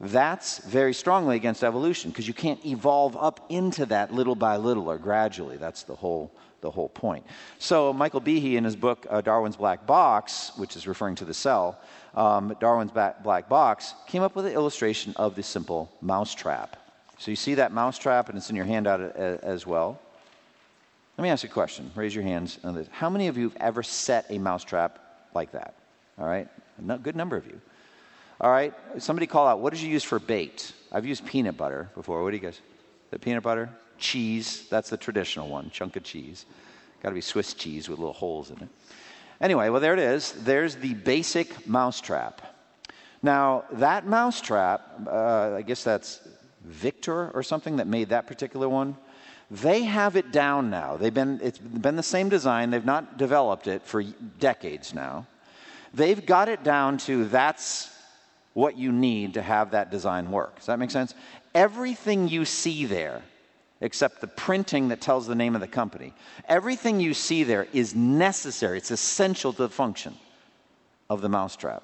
[0.00, 4.90] That's very strongly against evolution because you can't evolve up into that little by little
[4.90, 5.58] or gradually.
[5.58, 7.24] That's the whole the whole point.
[7.58, 11.34] So, Michael Behe, in his book uh, Darwin's Black Box, which is referring to the
[11.34, 11.80] cell,
[12.14, 16.76] um, Darwin's Black Box, came up with an illustration of the simple mousetrap.
[17.18, 20.00] So, you see that mousetrap, and it's in your handout as well.
[21.16, 21.90] Let me ask you a question.
[21.94, 22.58] Raise your hands.
[22.90, 24.98] How many of you have ever set a mousetrap
[25.34, 25.74] like that?
[26.18, 26.48] All right?
[26.88, 27.60] a good number of you.
[28.40, 30.72] All right, somebody call out, what did you use for bait?
[30.90, 32.22] I've used peanut butter before.
[32.22, 32.59] What do you guys?
[33.11, 33.68] The peanut butter?
[33.98, 36.46] Cheese, that's the traditional one, chunk of cheese.
[37.03, 38.68] Got to be Swiss cheese with little holes in it.
[39.42, 40.33] Anyway, well, there it is.
[40.33, 42.40] There's the basic mousetrap.
[43.22, 46.26] Now, that mousetrap, uh, I guess that's
[46.64, 48.96] Victor or something that made that particular one.
[49.50, 50.96] They have it down now.
[50.96, 52.70] They've been, it's been the same design.
[52.70, 54.03] They've not developed it for
[54.38, 55.26] decades now.
[55.92, 57.90] They've got it down to that's
[58.54, 60.56] what you need to have that design work.
[60.56, 61.14] Does that make sense?
[61.54, 63.22] Everything you see there,
[63.80, 66.12] except the printing that tells the name of the company,
[66.48, 68.78] everything you see there is necessary.
[68.78, 70.14] It's essential to the function
[71.08, 71.82] of the mousetrap.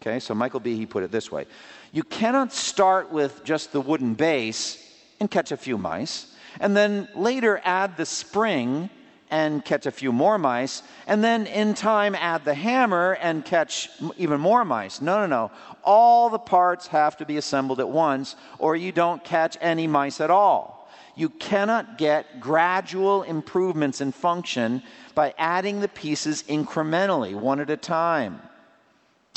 [0.00, 1.46] Okay, so Michael Behe put it this way
[1.92, 4.86] You cannot start with just the wooden base
[5.20, 8.88] and catch a few mice, and then later add the spring
[9.30, 13.88] and catch a few more mice, and then in time add the hammer and catch
[14.16, 15.00] even more mice.
[15.00, 15.50] No, no, no.
[15.84, 20.20] All the parts have to be assembled at once, or you don't catch any mice
[20.20, 20.90] at all.
[21.14, 24.82] You cannot get gradual improvements in function
[25.14, 28.40] by adding the pieces incrementally, one at a time.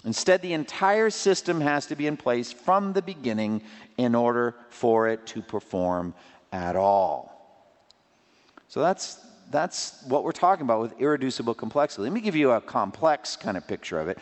[0.06, 3.62] Instead, the entire system has to be in place from the beginning
[3.98, 6.14] in order for it to perform
[6.52, 7.34] at all.
[8.68, 9.18] So that's,
[9.54, 12.04] that's what we're talking about with irreducible complexity.
[12.04, 14.18] Let me give you a complex kind of picture of it.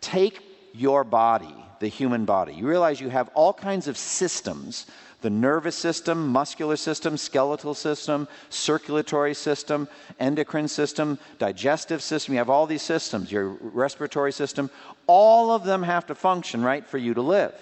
[0.00, 2.54] Take your body, the human body.
[2.54, 4.86] You realize you have all kinds of systems
[5.22, 9.88] the nervous system, muscular system, skeletal system, circulatory system,
[10.20, 12.34] endocrine system, digestive system.
[12.34, 14.70] You have all these systems, your respiratory system.
[15.06, 17.54] All of them have to function, right, for you to live.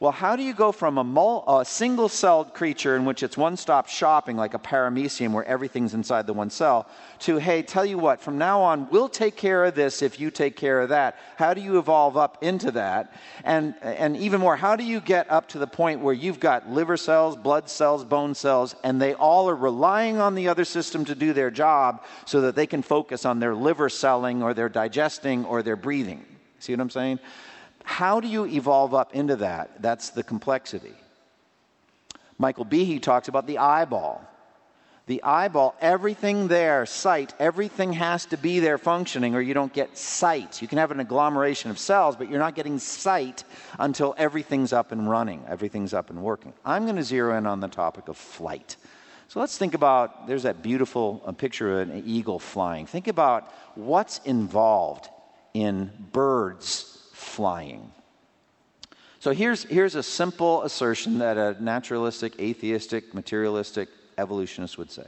[0.00, 3.36] Well, how do you go from a, mul- a single celled creature in which it's
[3.36, 7.84] one stop shopping, like a paramecium where everything's inside the one cell, to, hey, tell
[7.84, 10.88] you what, from now on, we'll take care of this if you take care of
[10.88, 11.18] that?
[11.36, 13.12] How do you evolve up into that?
[13.44, 16.70] And, and even more, how do you get up to the point where you've got
[16.70, 21.04] liver cells, blood cells, bone cells, and they all are relying on the other system
[21.04, 24.70] to do their job so that they can focus on their liver selling or their
[24.70, 26.24] digesting or their breathing?
[26.58, 27.18] See what I'm saying?
[27.84, 29.82] How do you evolve up into that?
[29.82, 30.94] That's the complexity.
[32.38, 34.26] Michael Behe talks about the eyeball.
[35.06, 39.98] The eyeball, everything there, sight, everything has to be there functioning or you don't get
[39.98, 40.62] sight.
[40.62, 43.42] You can have an agglomeration of cells, but you're not getting sight
[43.78, 46.52] until everything's up and running, everything's up and working.
[46.64, 48.76] I'm going to zero in on the topic of flight.
[49.28, 52.86] So let's think about there's that beautiful uh, picture of an eagle flying.
[52.86, 55.08] Think about what's involved
[55.54, 56.89] in birds
[57.20, 57.92] flying.
[59.20, 65.06] So here's, here's a simple assertion that a naturalistic, atheistic, materialistic evolutionist would say.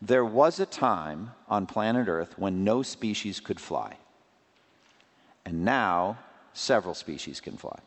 [0.00, 3.96] There was a time on planet Earth when no species could fly.
[5.44, 6.18] And now
[6.54, 7.78] several species can fly.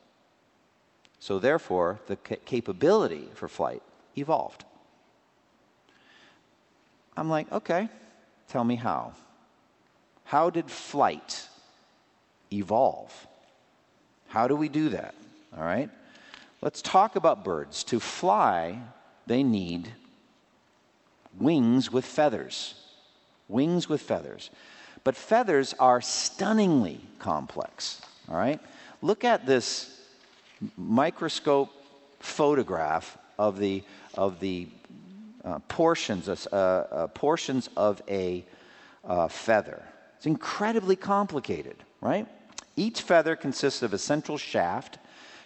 [1.19, 3.81] So therefore, the ca- capability for flight
[4.15, 4.63] evolved.
[7.17, 7.89] I'm like, okay,
[8.47, 9.13] tell me how.
[10.25, 11.47] How did flight
[12.53, 13.27] evolve?
[14.29, 15.15] How do we do that?
[15.57, 15.89] All right?
[16.61, 17.83] Let's talk about birds.
[17.85, 18.79] To fly,
[19.27, 19.91] they need
[21.37, 22.75] wings with feathers.
[23.47, 24.51] Wings with feathers.
[25.03, 28.01] But feathers are stunningly complex.
[28.29, 28.59] All right?
[29.01, 29.99] Look at this
[30.77, 31.71] microscope
[32.19, 34.67] photograph of the, of the
[35.43, 38.45] uh, portions, uh, uh, portions of a
[39.05, 39.81] uh, feather.
[40.17, 42.27] It's incredibly complicated, right?
[42.79, 44.99] Each feather consists of a central shaft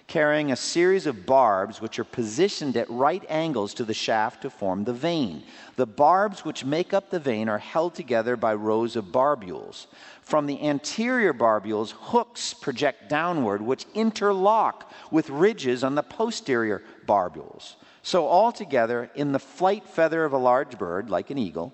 [0.06, 4.52] carrying a series of barbs which are positioned at right angles to the shaft to
[4.52, 5.42] form the vane.
[5.76, 9.88] The barbs which make up the vane are held together by rows of barbules.
[10.22, 17.78] From the anterior barbules, hooks project downward which interlock with ridges on the posterior barbules.
[18.04, 21.74] So, altogether, in the flight feather of a large bird, like an eagle,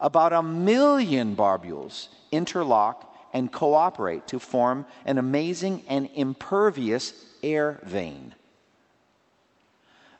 [0.00, 7.12] about a million barbules interlock and cooperate to form an amazing and impervious
[7.42, 8.34] air vane.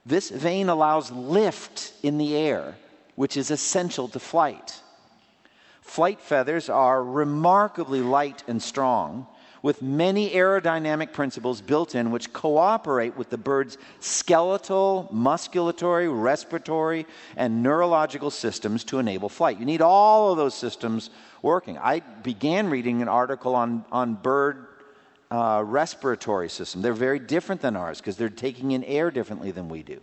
[0.05, 2.77] This vane allows lift in the air,
[3.14, 4.80] which is essential to flight.
[5.82, 9.26] Flight feathers are remarkably light and strong,
[9.62, 17.07] with many aerodynamic principles built in which cooperate with the bird's skeletal, musculatory, respiratory,
[17.37, 19.59] and neurological systems to enable flight.
[19.59, 21.11] You need all of those systems
[21.43, 21.78] working.
[21.78, 24.66] I began reading an article on, on bird
[25.30, 26.82] uh, respiratory system.
[26.82, 30.01] They're very different than ours because they're taking in air differently than we do.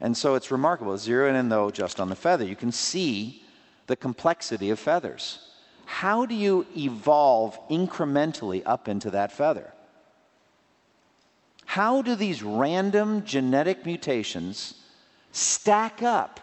[0.00, 0.92] And so it's remarkable.
[0.94, 3.42] Zeroing in, though, just on the feather, you can see
[3.86, 5.42] the complexity of feathers.
[5.86, 9.72] how do you evolve incrementally up into that feather?
[11.64, 14.74] How do these random genetic mutations
[15.30, 16.40] stack up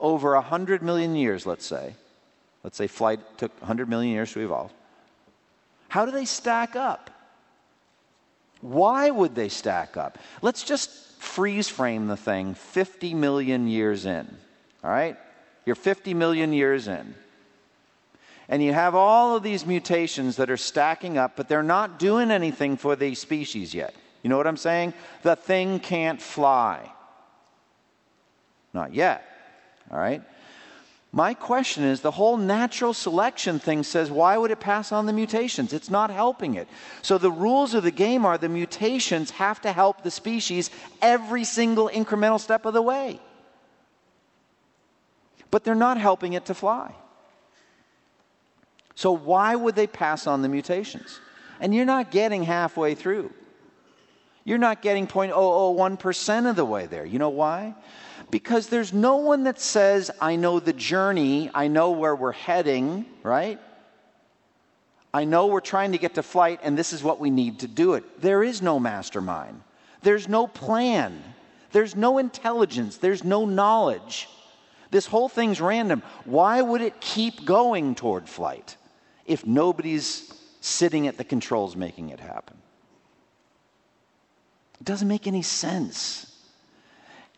[0.00, 1.94] over 100 million years, let's say?
[2.66, 4.72] Let's say flight took 100 million years to evolve.
[5.86, 7.10] How do they stack up?
[8.60, 10.18] Why would they stack up?
[10.42, 10.90] Let's just
[11.20, 14.26] freeze frame the thing 50 million years in.
[14.82, 15.16] All right?
[15.64, 17.14] You're 50 million years in.
[18.48, 22.32] And you have all of these mutations that are stacking up, but they're not doing
[22.32, 23.94] anything for the species yet.
[24.24, 24.92] You know what I'm saying?
[25.22, 26.90] The thing can't fly.
[28.74, 29.22] Not yet.
[29.88, 30.20] All right?
[31.16, 35.14] My question is the whole natural selection thing says, why would it pass on the
[35.14, 35.72] mutations?
[35.72, 36.68] It's not helping it.
[37.00, 40.68] So the rules of the game are the mutations have to help the species
[41.00, 43.18] every single incremental step of the way.
[45.50, 46.94] But they're not helping it to fly.
[48.94, 51.18] So why would they pass on the mutations?
[51.60, 53.32] And you're not getting halfway through.
[54.44, 57.06] You're not getting 0.001% of the way there.
[57.06, 57.74] You know why?
[58.30, 63.06] Because there's no one that says, I know the journey, I know where we're heading,
[63.22, 63.60] right?
[65.14, 67.68] I know we're trying to get to flight, and this is what we need to
[67.68, 68.20] do it.
[68.20, 69.62] There is no mastermind,
[70.02, 71.22] there's no plan,
[71.72, 74.28] there's no intelligence, there's no knowledge.
[74.90, 76.02] This whole thing's random.
[76.24, 78.76] Why would it keep going toward flight?
[79.26, 82.56] if nobody's sitting at the controls making it happen?
[84.80, 86.32] It doesn't make any sense.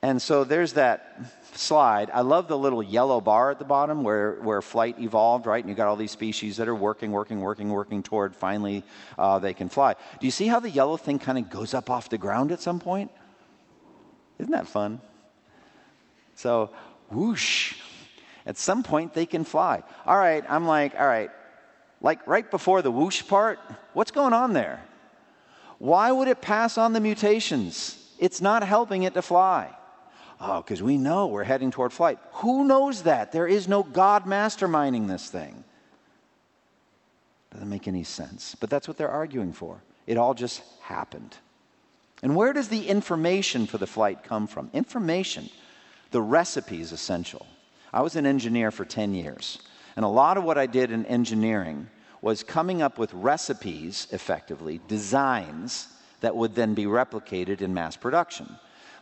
[0.00, 1.18] And so there's that
[1.54, 2.10] slide.
[2.14, 5.62] I love the little yellow bar at the bottom where, where flight evolved, right?
[5.62, 8.84] And you got all these species that are working, working, working, working toward finally
[9.18, 9.94] uh, they can fly.
[10.20, 12.60] Do you see how the yellow thing kind of goes up off the ground at
[12.60, 13.10] some point?
[14.38, 15.00] Isn't that fun?
[16.36, 16.70] So,
[17.10, 17.74] whoosh,
[18.46, 19.82] at some point they can fly.
[20.06, 21.30] All right, I'm like, all right,
[22.00, 23.58] like right before the whoosh part,
[23.94, 24.80] what's going on there?
[25.78, 27.96] Why would it pass on the mutations?
[28.20, 29.74] It's not helping it to fly.
[30.40, 32.18] Oh, because we know we're heading toward flight.
[32.34, 33.32] Who knows that?
[33.32, 35.64] There is no God masterminding this thing.
[37.52, 38.54] Doesn't make any sense.
[38.54, 39.80] But that's what they're arguing for.
[40.06, 41.36] It all just happened.
[42.22, 44.70] And where does the information for the flight come from?
[44.72, 45.50] Information.
[46.10, 47.46] The recipe is essential.
[47.92, 49.58] I was an engineer for 10 years.
[49.96, 51.88] And a lot of what I did in engineering
[52.20, 55.88] was coming up with recipes, effectively, designs
[56.20, 58.56] that would then be replicated in mass production.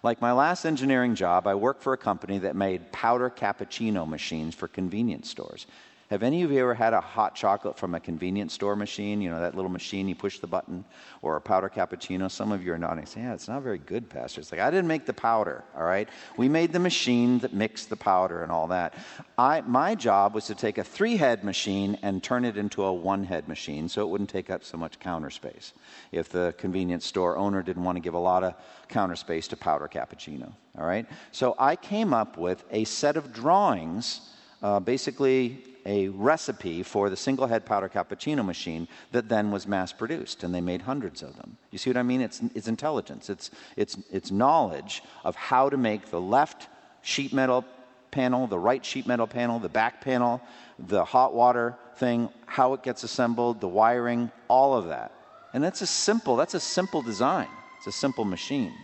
[0.07, 4.55] Like my last engineering job, I worked for a company that made powder cappuccino machines
[4.55, 5.67] for convenience stores.
[6.11, 9.21] Have any of you ever had a hot chocolate from a convenience store machine?
[9.21, 10.85] You know, that little machine, you push the button,
[11.21, 12.31] or a powder cappuccino?
[12.31, 14.41] Some of you are nodding, saying, Yeah, it's not very good, Pastor.
[14.41, 16.09] It's like, I didn't make the powder, all right?
[16.37, 18.95] We made the machine that mixed the powder and all that.
[19.37, 22.93] I, my job was to take a three head machine and turn it into a
[22.93, 25.73] one head machine so it wouldn't take up so much counter space
[26.13, 28.55] if the convenience store owner didn't want to give a lot of
[28.89, 31.07] counter space to powder cappuccino, all right?
[31.33, 34.21] So I came up with a set of drawings.
[34.63, 39.93] Uh, basically a recipe for the single head powder cappuccino machine that then was mass
[39.93, 41.57] produced, and they made hundreds of them.
[41.71, 42.21] You see what I mean?
[42.21, 46.69] It's, it's intelligence, it's, it's, it's knowledge of how to make the left
[47.03, 47.65] sheet metal
[48.11, 50.41] panel, the right sheet metal panel, the back panel,
[50.79, 55.13] the hot water thing, how it gets assembled, the wiring, all of that.
[55.53, 57.49] And that's a simple, that's a simple design.
[57.79, 58.75] It's a simple machine.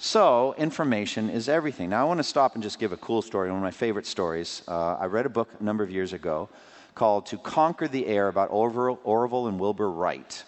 [0.00, 1.90] So, information is everything.
[1.90, 4.06] Now, I want to stop and just give a cool story, one of my favorite
[4.06, 4.62] stories.
[4.68, 6.48] Uh, I read a book a number of years ago
[6.94, 10.44] called To Conquer the Air about Orville, Orville and Wilbur Wright.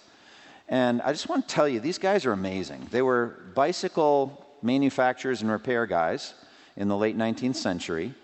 [0.68, 2.86] And I just want to tell you, these guys are amazing.
[2.92, 6.34] They were bicycle manufacturers and repair guys
[6.76, 8.14] in the late 19th century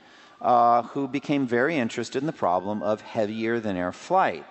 [0.41, 4.47] uh, who became very interested in the problem of heavier than air flight.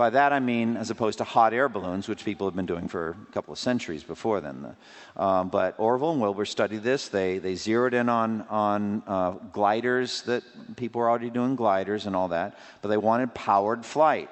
[0.00, 2.88] By that I mean, as opposed to hot air balloons, which people have been doing
[2.88, 4.74] for a couple of centuries before then.
[5.14, 7.08] Um, but Orville and Wilbur studied this.
[7.08, 10.42] They, they zeroed in on, on uh, gliders that
[10.76, 14.30] people were already doing gliders and all that, but they wanted powered flight.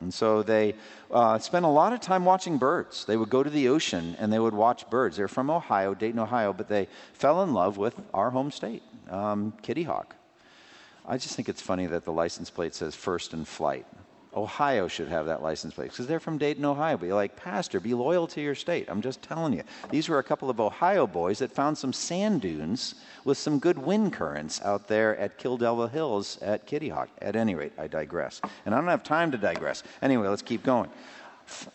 [0.00, 0.74] And so they
[1.12, 3.04] uh, spent a lot of time watching birds.
[3.04, 5.16] They would go to the ocean and they would watch birds.
[5.16, 9.52] They're from Ohio, Dayton, Ohio, but they fell in love with our home state, um,
[9.62, 10.16] Kitty Hawk.
[11.06, 13.86] I just think it's funny that the license plate says first in flight.
[14.36, 16.96] Ohio should have that license plate because they're from Dayton, Ohio.
[16.96, 18.88] But you're like, Pastor, be loyal to your state.
[18.88, 19.62] I'm just telling you.
[19.90, 23.78] These were a couple of Ohio boys that found some sand dunes with some good
[23.78, 27.08] wind currents out there at Kill Devil Hills at Kitty Hawk.
[27.20, 28.40] At any rate, I digress.
[28.66, 29.82] And I don't have time to digress.
[30.02, 30.90] Anyway, let's keep going.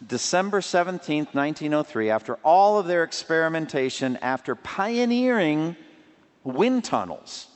[0.05, 5.76] December 17th, 1903, after all of their experimentation, after pioneering
[6.43, 7.47] wind tunnels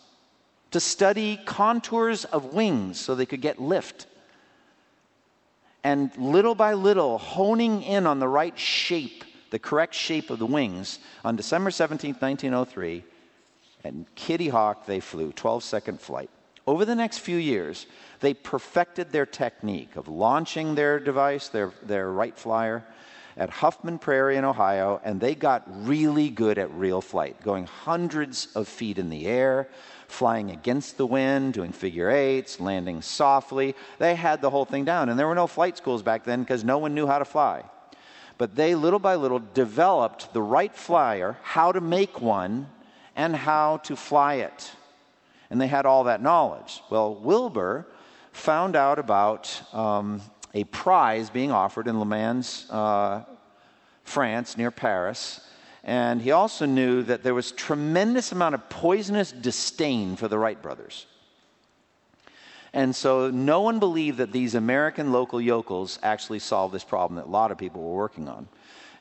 [0.72, 4.08] to study contours of wings so they could get lift
[5.84, 10.46] And little by little, honing in on the right shape, the correct shape of the
[10.46, 13.04] wings, on December 17, 1903,
[13.84, 16.30] and Kitty Hawk, they flew, 12 second flight.
[16.66, 17.86] Over the next few years,
[18.22, 22.86] they perfected their technique of launching their device, their, their Wright Flyer,
[23.36, 28.48] at Huffman Prairie in Ohio, and they got really good at real flight, going hundreds
[28.56, 29.68] of feet in the air,
[30.14, 33.76] flying against the wind, doing figure eights, landing softly.
[33.98, 36.64] They had the whole thing down, and there were no flight schools back then because
[36.64, 37.64] no one knew how to fly.
[38.38, 42.70] But they, little by little, developed the Wright Flyer, how to make one,
[43.16, 44.72] and how to fly it.
[45.50, 46.82] And they had all that knowledge.
[46.90, 47.88] Well, Wilbur
[48.32, 50.22] found out about um,
[50.54, 53.24] a prize being offered in Le Mans, uh,
[54.04, 55.42] France, near Paris.
[55.84, 60.62] And he also knew that there was tremendous amount of poisonous disdain for the Wright
[60.62, 61.06] brothers.
[62.74, 67.28] And so no one believed that these American local yokels actually solved this problem that
[67.28, 68.48] a lot of people were working on.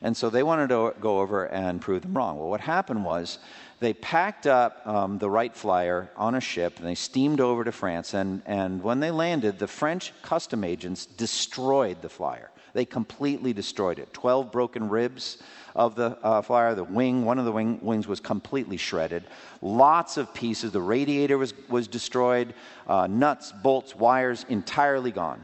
[0.01, 2.37] And so they wanted to go over and prove them wrong.
[2.37, 3.39] Well, what happened was
[3.79, 7.71] they packed up um, the Wright Flyer on a ship and they steamed over to
[7.71, 8.13] France.
[8.13, 12.51] And, and when they landed, the French custom agents destroyed the flyer.
[12.73, 14.11] They completely destroyed it.
[14.13, 15.37] 12 broken ribs
[15.75, 16.73] of the uh, flyer.
[16.73, 19.23] The wing, one of the wing, wings was completely shredded.
[19.61, 20.71] Lots of pieces.
[20.71, 22.55] The radiator was, was destroyed.
[22.87, 25.43] Uh, nuts, bolts, wires, entirely gone.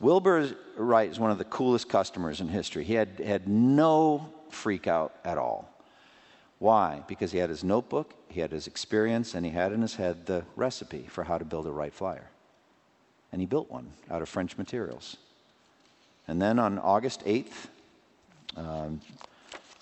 [0.00, 2.84] Wilbur Wright is one of the coolest customers in history.
[2.84, 5.68] He had, had no freak out at all.
[6.58, 7.02] Why?
[7.06, 10.26] Because he had his notebook, he had his experience, and he had in his head
[10.26, 12.30] the recipe for how to build a Wright Flyer.
[13.32, 15.18] And he built one out of French materials.
[16.30, 17.66] And then on August 8th,
[18.56, 19.00] um,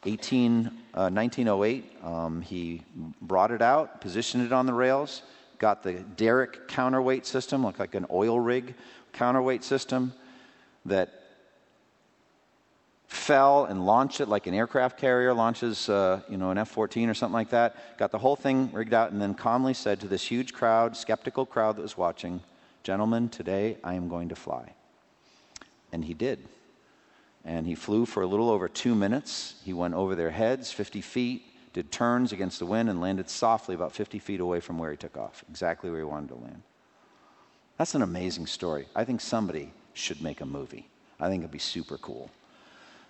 [0.06, 2.80] 18, uh, 1908, um, he
[3.20, 5.20] brought it out, positioned it on the rails,
[5.58, 8.74] got the derrick counterweight system, looked like an oil rig
[9.12, 10.14] counterweight system
[10.86, 11.22] that
[13.08, 17.14] fell and launched it like an aircraft carrier launches, uh, you know, an F-14 or
[17.14, 17.98] something like that.
[17.98, 21.44] Got the whole thing rigged out, and then calmly said to this huge crowd, skeptical
[21.44, 22.40] crowd that was watching,
[22.84, 24.77] "Gentlemen, today I am going to fly."
[25.92, 26.40] And he did.
[27.44, 29.54] And he flew for a little over two minutes.
[29.64, 33.74] He went over their heads, 50 feet, did turns against the wind, and landed softly
[33.74, 36.62] about 50 feet away from where he took off, exactly where he wanted to land.
[37.78, 38.86] That's an amazing story.
[38.94, 40.88] I think somebody should make a movie.
[41.20, 42.30] I think it'd be super cool.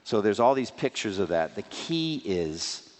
[0.05, 1.55] So there's all these pictures of that.
[1.55, 2.91] The key is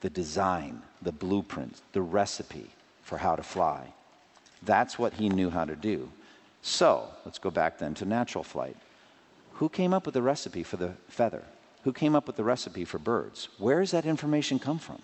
[0.00, 2.70] the design, the blueprint, the recipe
[3.02, 3.92] for how to fly.
[4.62, 6.10] That's what he knew how to do.
[6.62, 8.76] So let's go back then to natural flight.
[9.56, 11.42] Who came up with the recipe for the feather?
[11.84, 13.48] Who came up with the recipe for birds?
[13.58, 15.00] Where does that information come from?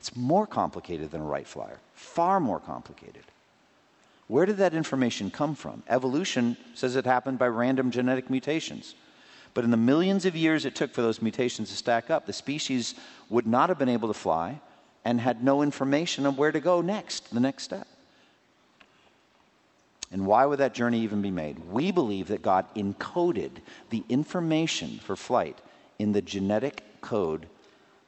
[0.00, 3.24] It's more complicated than a Wright flyer, far more complicated.
[4.26, 5.82] Where did that information come from?
[5.88, 8.94] Evolution says it happened by random genetic mutations.
[9.52, 12.32] But in the millions of years it took for those mutations to stack up, the
[12.32, 12.94] species
[13.28, 14.60] would not have been able to fly
[15.04, 17.86] and had no information of where to go next, the next step.
[20.12, 21.58] And why would that journey even be made?
[21.70, 23.50] We believe that God encoded
[23.90, 25.58] the information for flight
[25.98, 27.46] in the genetic code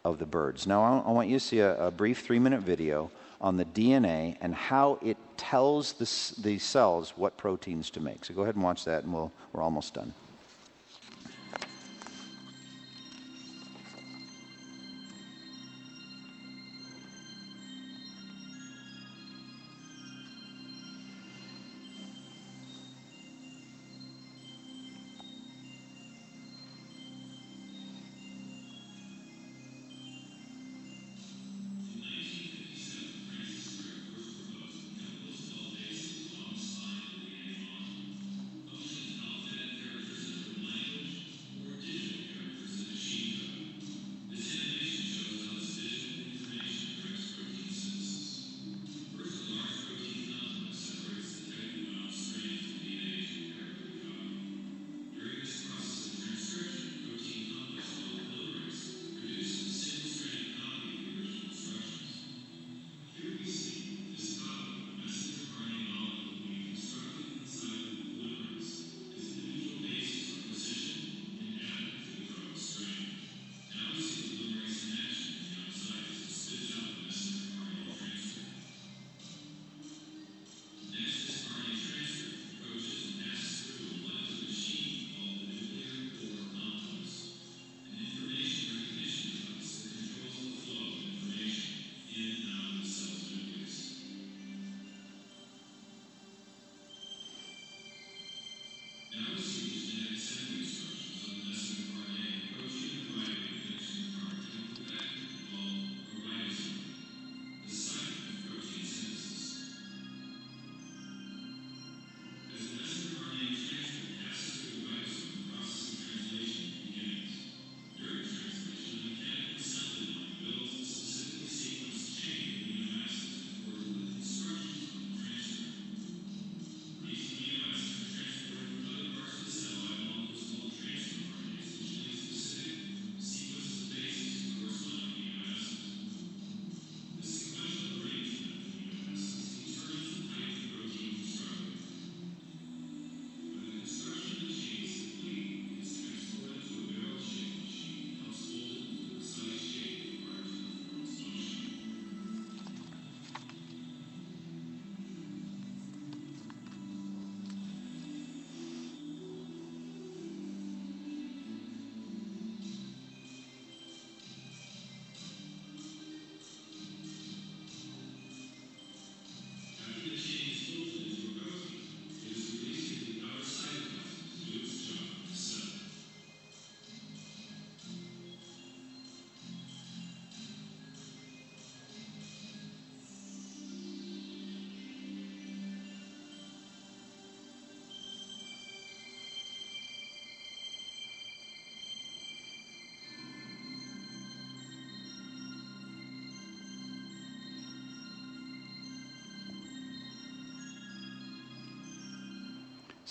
[0.04, 0.66] of the birds.
[0.66, 4.36] Now, I want you to see a, a brief three minute video on the DNA
[4.40, 8.24] and how it tells the, the cells what proteins to make.
[8.24, 10.14] So go ahead and watch that, and we'll, we're almost done.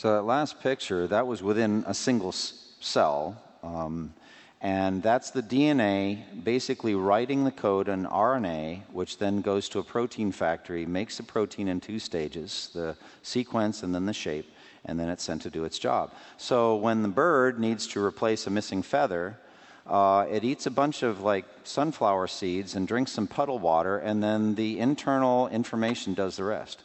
[0.06, 3.42] So that last picture, that was within a single cell.
[3.64, 4.14] Um,
[4.62, 9.84] and that's the DNA basically writing the code in RNA, which then goes to a
[9.84, 14.46] protein factory, makes the protein in two stages the sequence and then the shape,
[14.86, 16.14] and then it's sent to do its job.
[16.38, 19.40] So when the bird needs to replace a missing feather,
[19.88, 24.22] uh, it eats a bunch of like sunflower seeds and drinks some puddle water, and
[24.22, 26.84] then the internal information does the rest.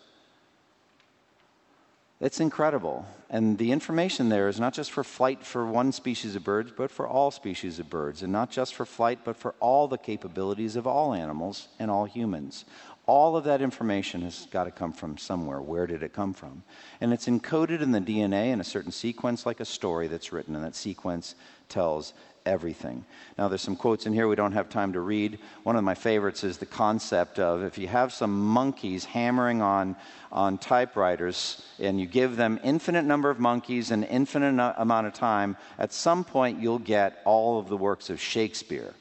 [2.20, 3.06] It's incredible.
[3.30, 6.90] And the information there is not just for flight for one species of birds, but
[6.90, 8.22] for all species of birds.
[8.22, 12.04] And not just for flight, but for all the capabilities of all animals and all
[12.04, 12.66] humans.
[13.06, 15.62] All of that information has got to come from somewhere.
[15.62, 16.62] Where did it come from?
[17.00, 20.54] And it's encoded in the DNA in a certain sequence, like a story that's written,
[20.54, 21.34] and that sequence
[21.70, 22.12] tells
[22.47, 23.05] everything.
[23.38, 25.38] Now, there's some quotes in here we don't have time to read.
[25.62, 29.97] One of my favorites is the concept of if you have some monkeys hammering on,
[30.32, 35.57] on typewriters and you give them infinite number of monkeys and infinite amount of time,
[35.78, 38.95] at some point you'll get all of the works of Shakespeare.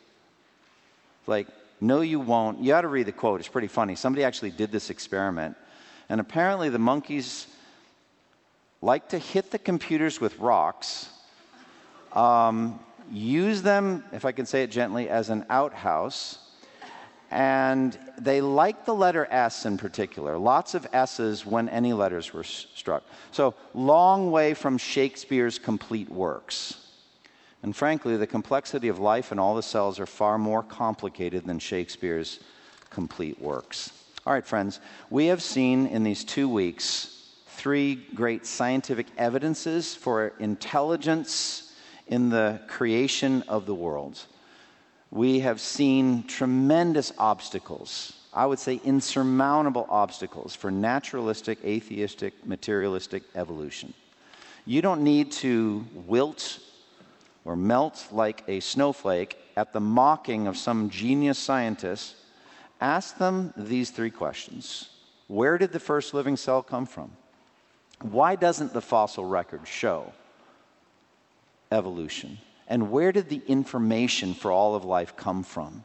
[1.28, 1.48] Like,
[1.82, 2.60] no, you won't.
[2.60, 3.40] You ought to read the quote.
[3.40, 3.96] It's pretty funny.
[3.96, 5.56] Somebody actually did this experiment,
[6.10, 7.48] and apparently the monkeys
[8.82, 11.10] like to hit the computers with rocks.
[12.14, 12.80] Um,
[13.12, 16.40] use them, if I can say it gently, as an outhouse.
[17.32, 20.38] And they like the letter S in particular.
[20.38, 23.04] Lots of S's when any letters were struck.
[23.32, 26.88] So, long way from Shakespeare's complete works.
[27.62, 31.60] And frankly, the complexity of life and all the cells are far more complicated than
[31.60, 32.40] Shakespeare's
[32.90, 33.92] complete works.
[34.26, 34.80] All right, friends,
[35.10, 41.69] we have seen in these two weeks three great scientific evidences for intelligence
[42.10, 44.20] in the creation of the world.
[45.12, 53.94] We have seen tremendous obstacles, I would say insurmountable obstacles for naturalistic, atheistic, materialistic evolution.
[54.66, 56.60] You don't need to wilt
[57.46, 62.16] or melt like a snowflake at the mocking of some genius scientist.
[62.82, 64.90] Ask them these three questions
[65.28, 67.12] Where did the first living cell come from?
[68.02, 70.14] Why doesn't the fossil record show
[71.72, 72.38] evolution?
[72.68, 75.84] And where did the information for all of life come from?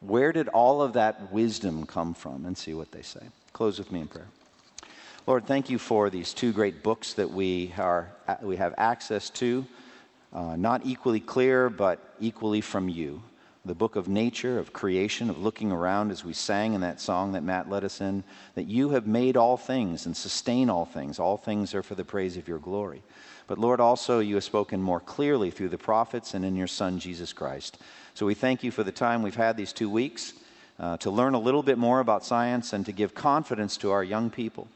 [0.00, 2.46] Where did all of that wisdom come from?
[2.46, 3.20] And see what they say.
[3.52, 4.28] Close with me in prayer.
[5.26, 8.10] Lord, thank you for these two great books that we, are,
[8.42, 9.66] we have access to,
[10.32, 13.22] uh, not equally clear, but equally from you.
[13.70, 17.30] The book of nature, of creation, of looking around as we sang in that song
[17.32, 18.24] that Matt led us in,
[18.56, 21.20] that you have made all things and sustain all things.
[21.20, 23.00] All things are for the praise of your glory.
[23.46, 26.98] But Lord, also you have spoken more clearly through the prophets and in your Son,
[26.98, 27.78] Jesus Christ.
[28.14, 30.32] So we thank you for the time we've had these two weeks
[30.80, 34.02] uh, to learn a little bit more about science and to give confidence to our
[34.02, 34.66] young people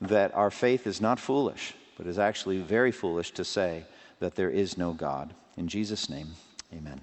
[0.00, 3.84] that our faith is not foolish, but is actually very foolish to say
[4.20, 5.34] that there is no God.
[5.58, 6.28] In Jesus' name,
[6.72, 7.02] amen.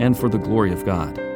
[0.00, 1.29] and for the glory of God.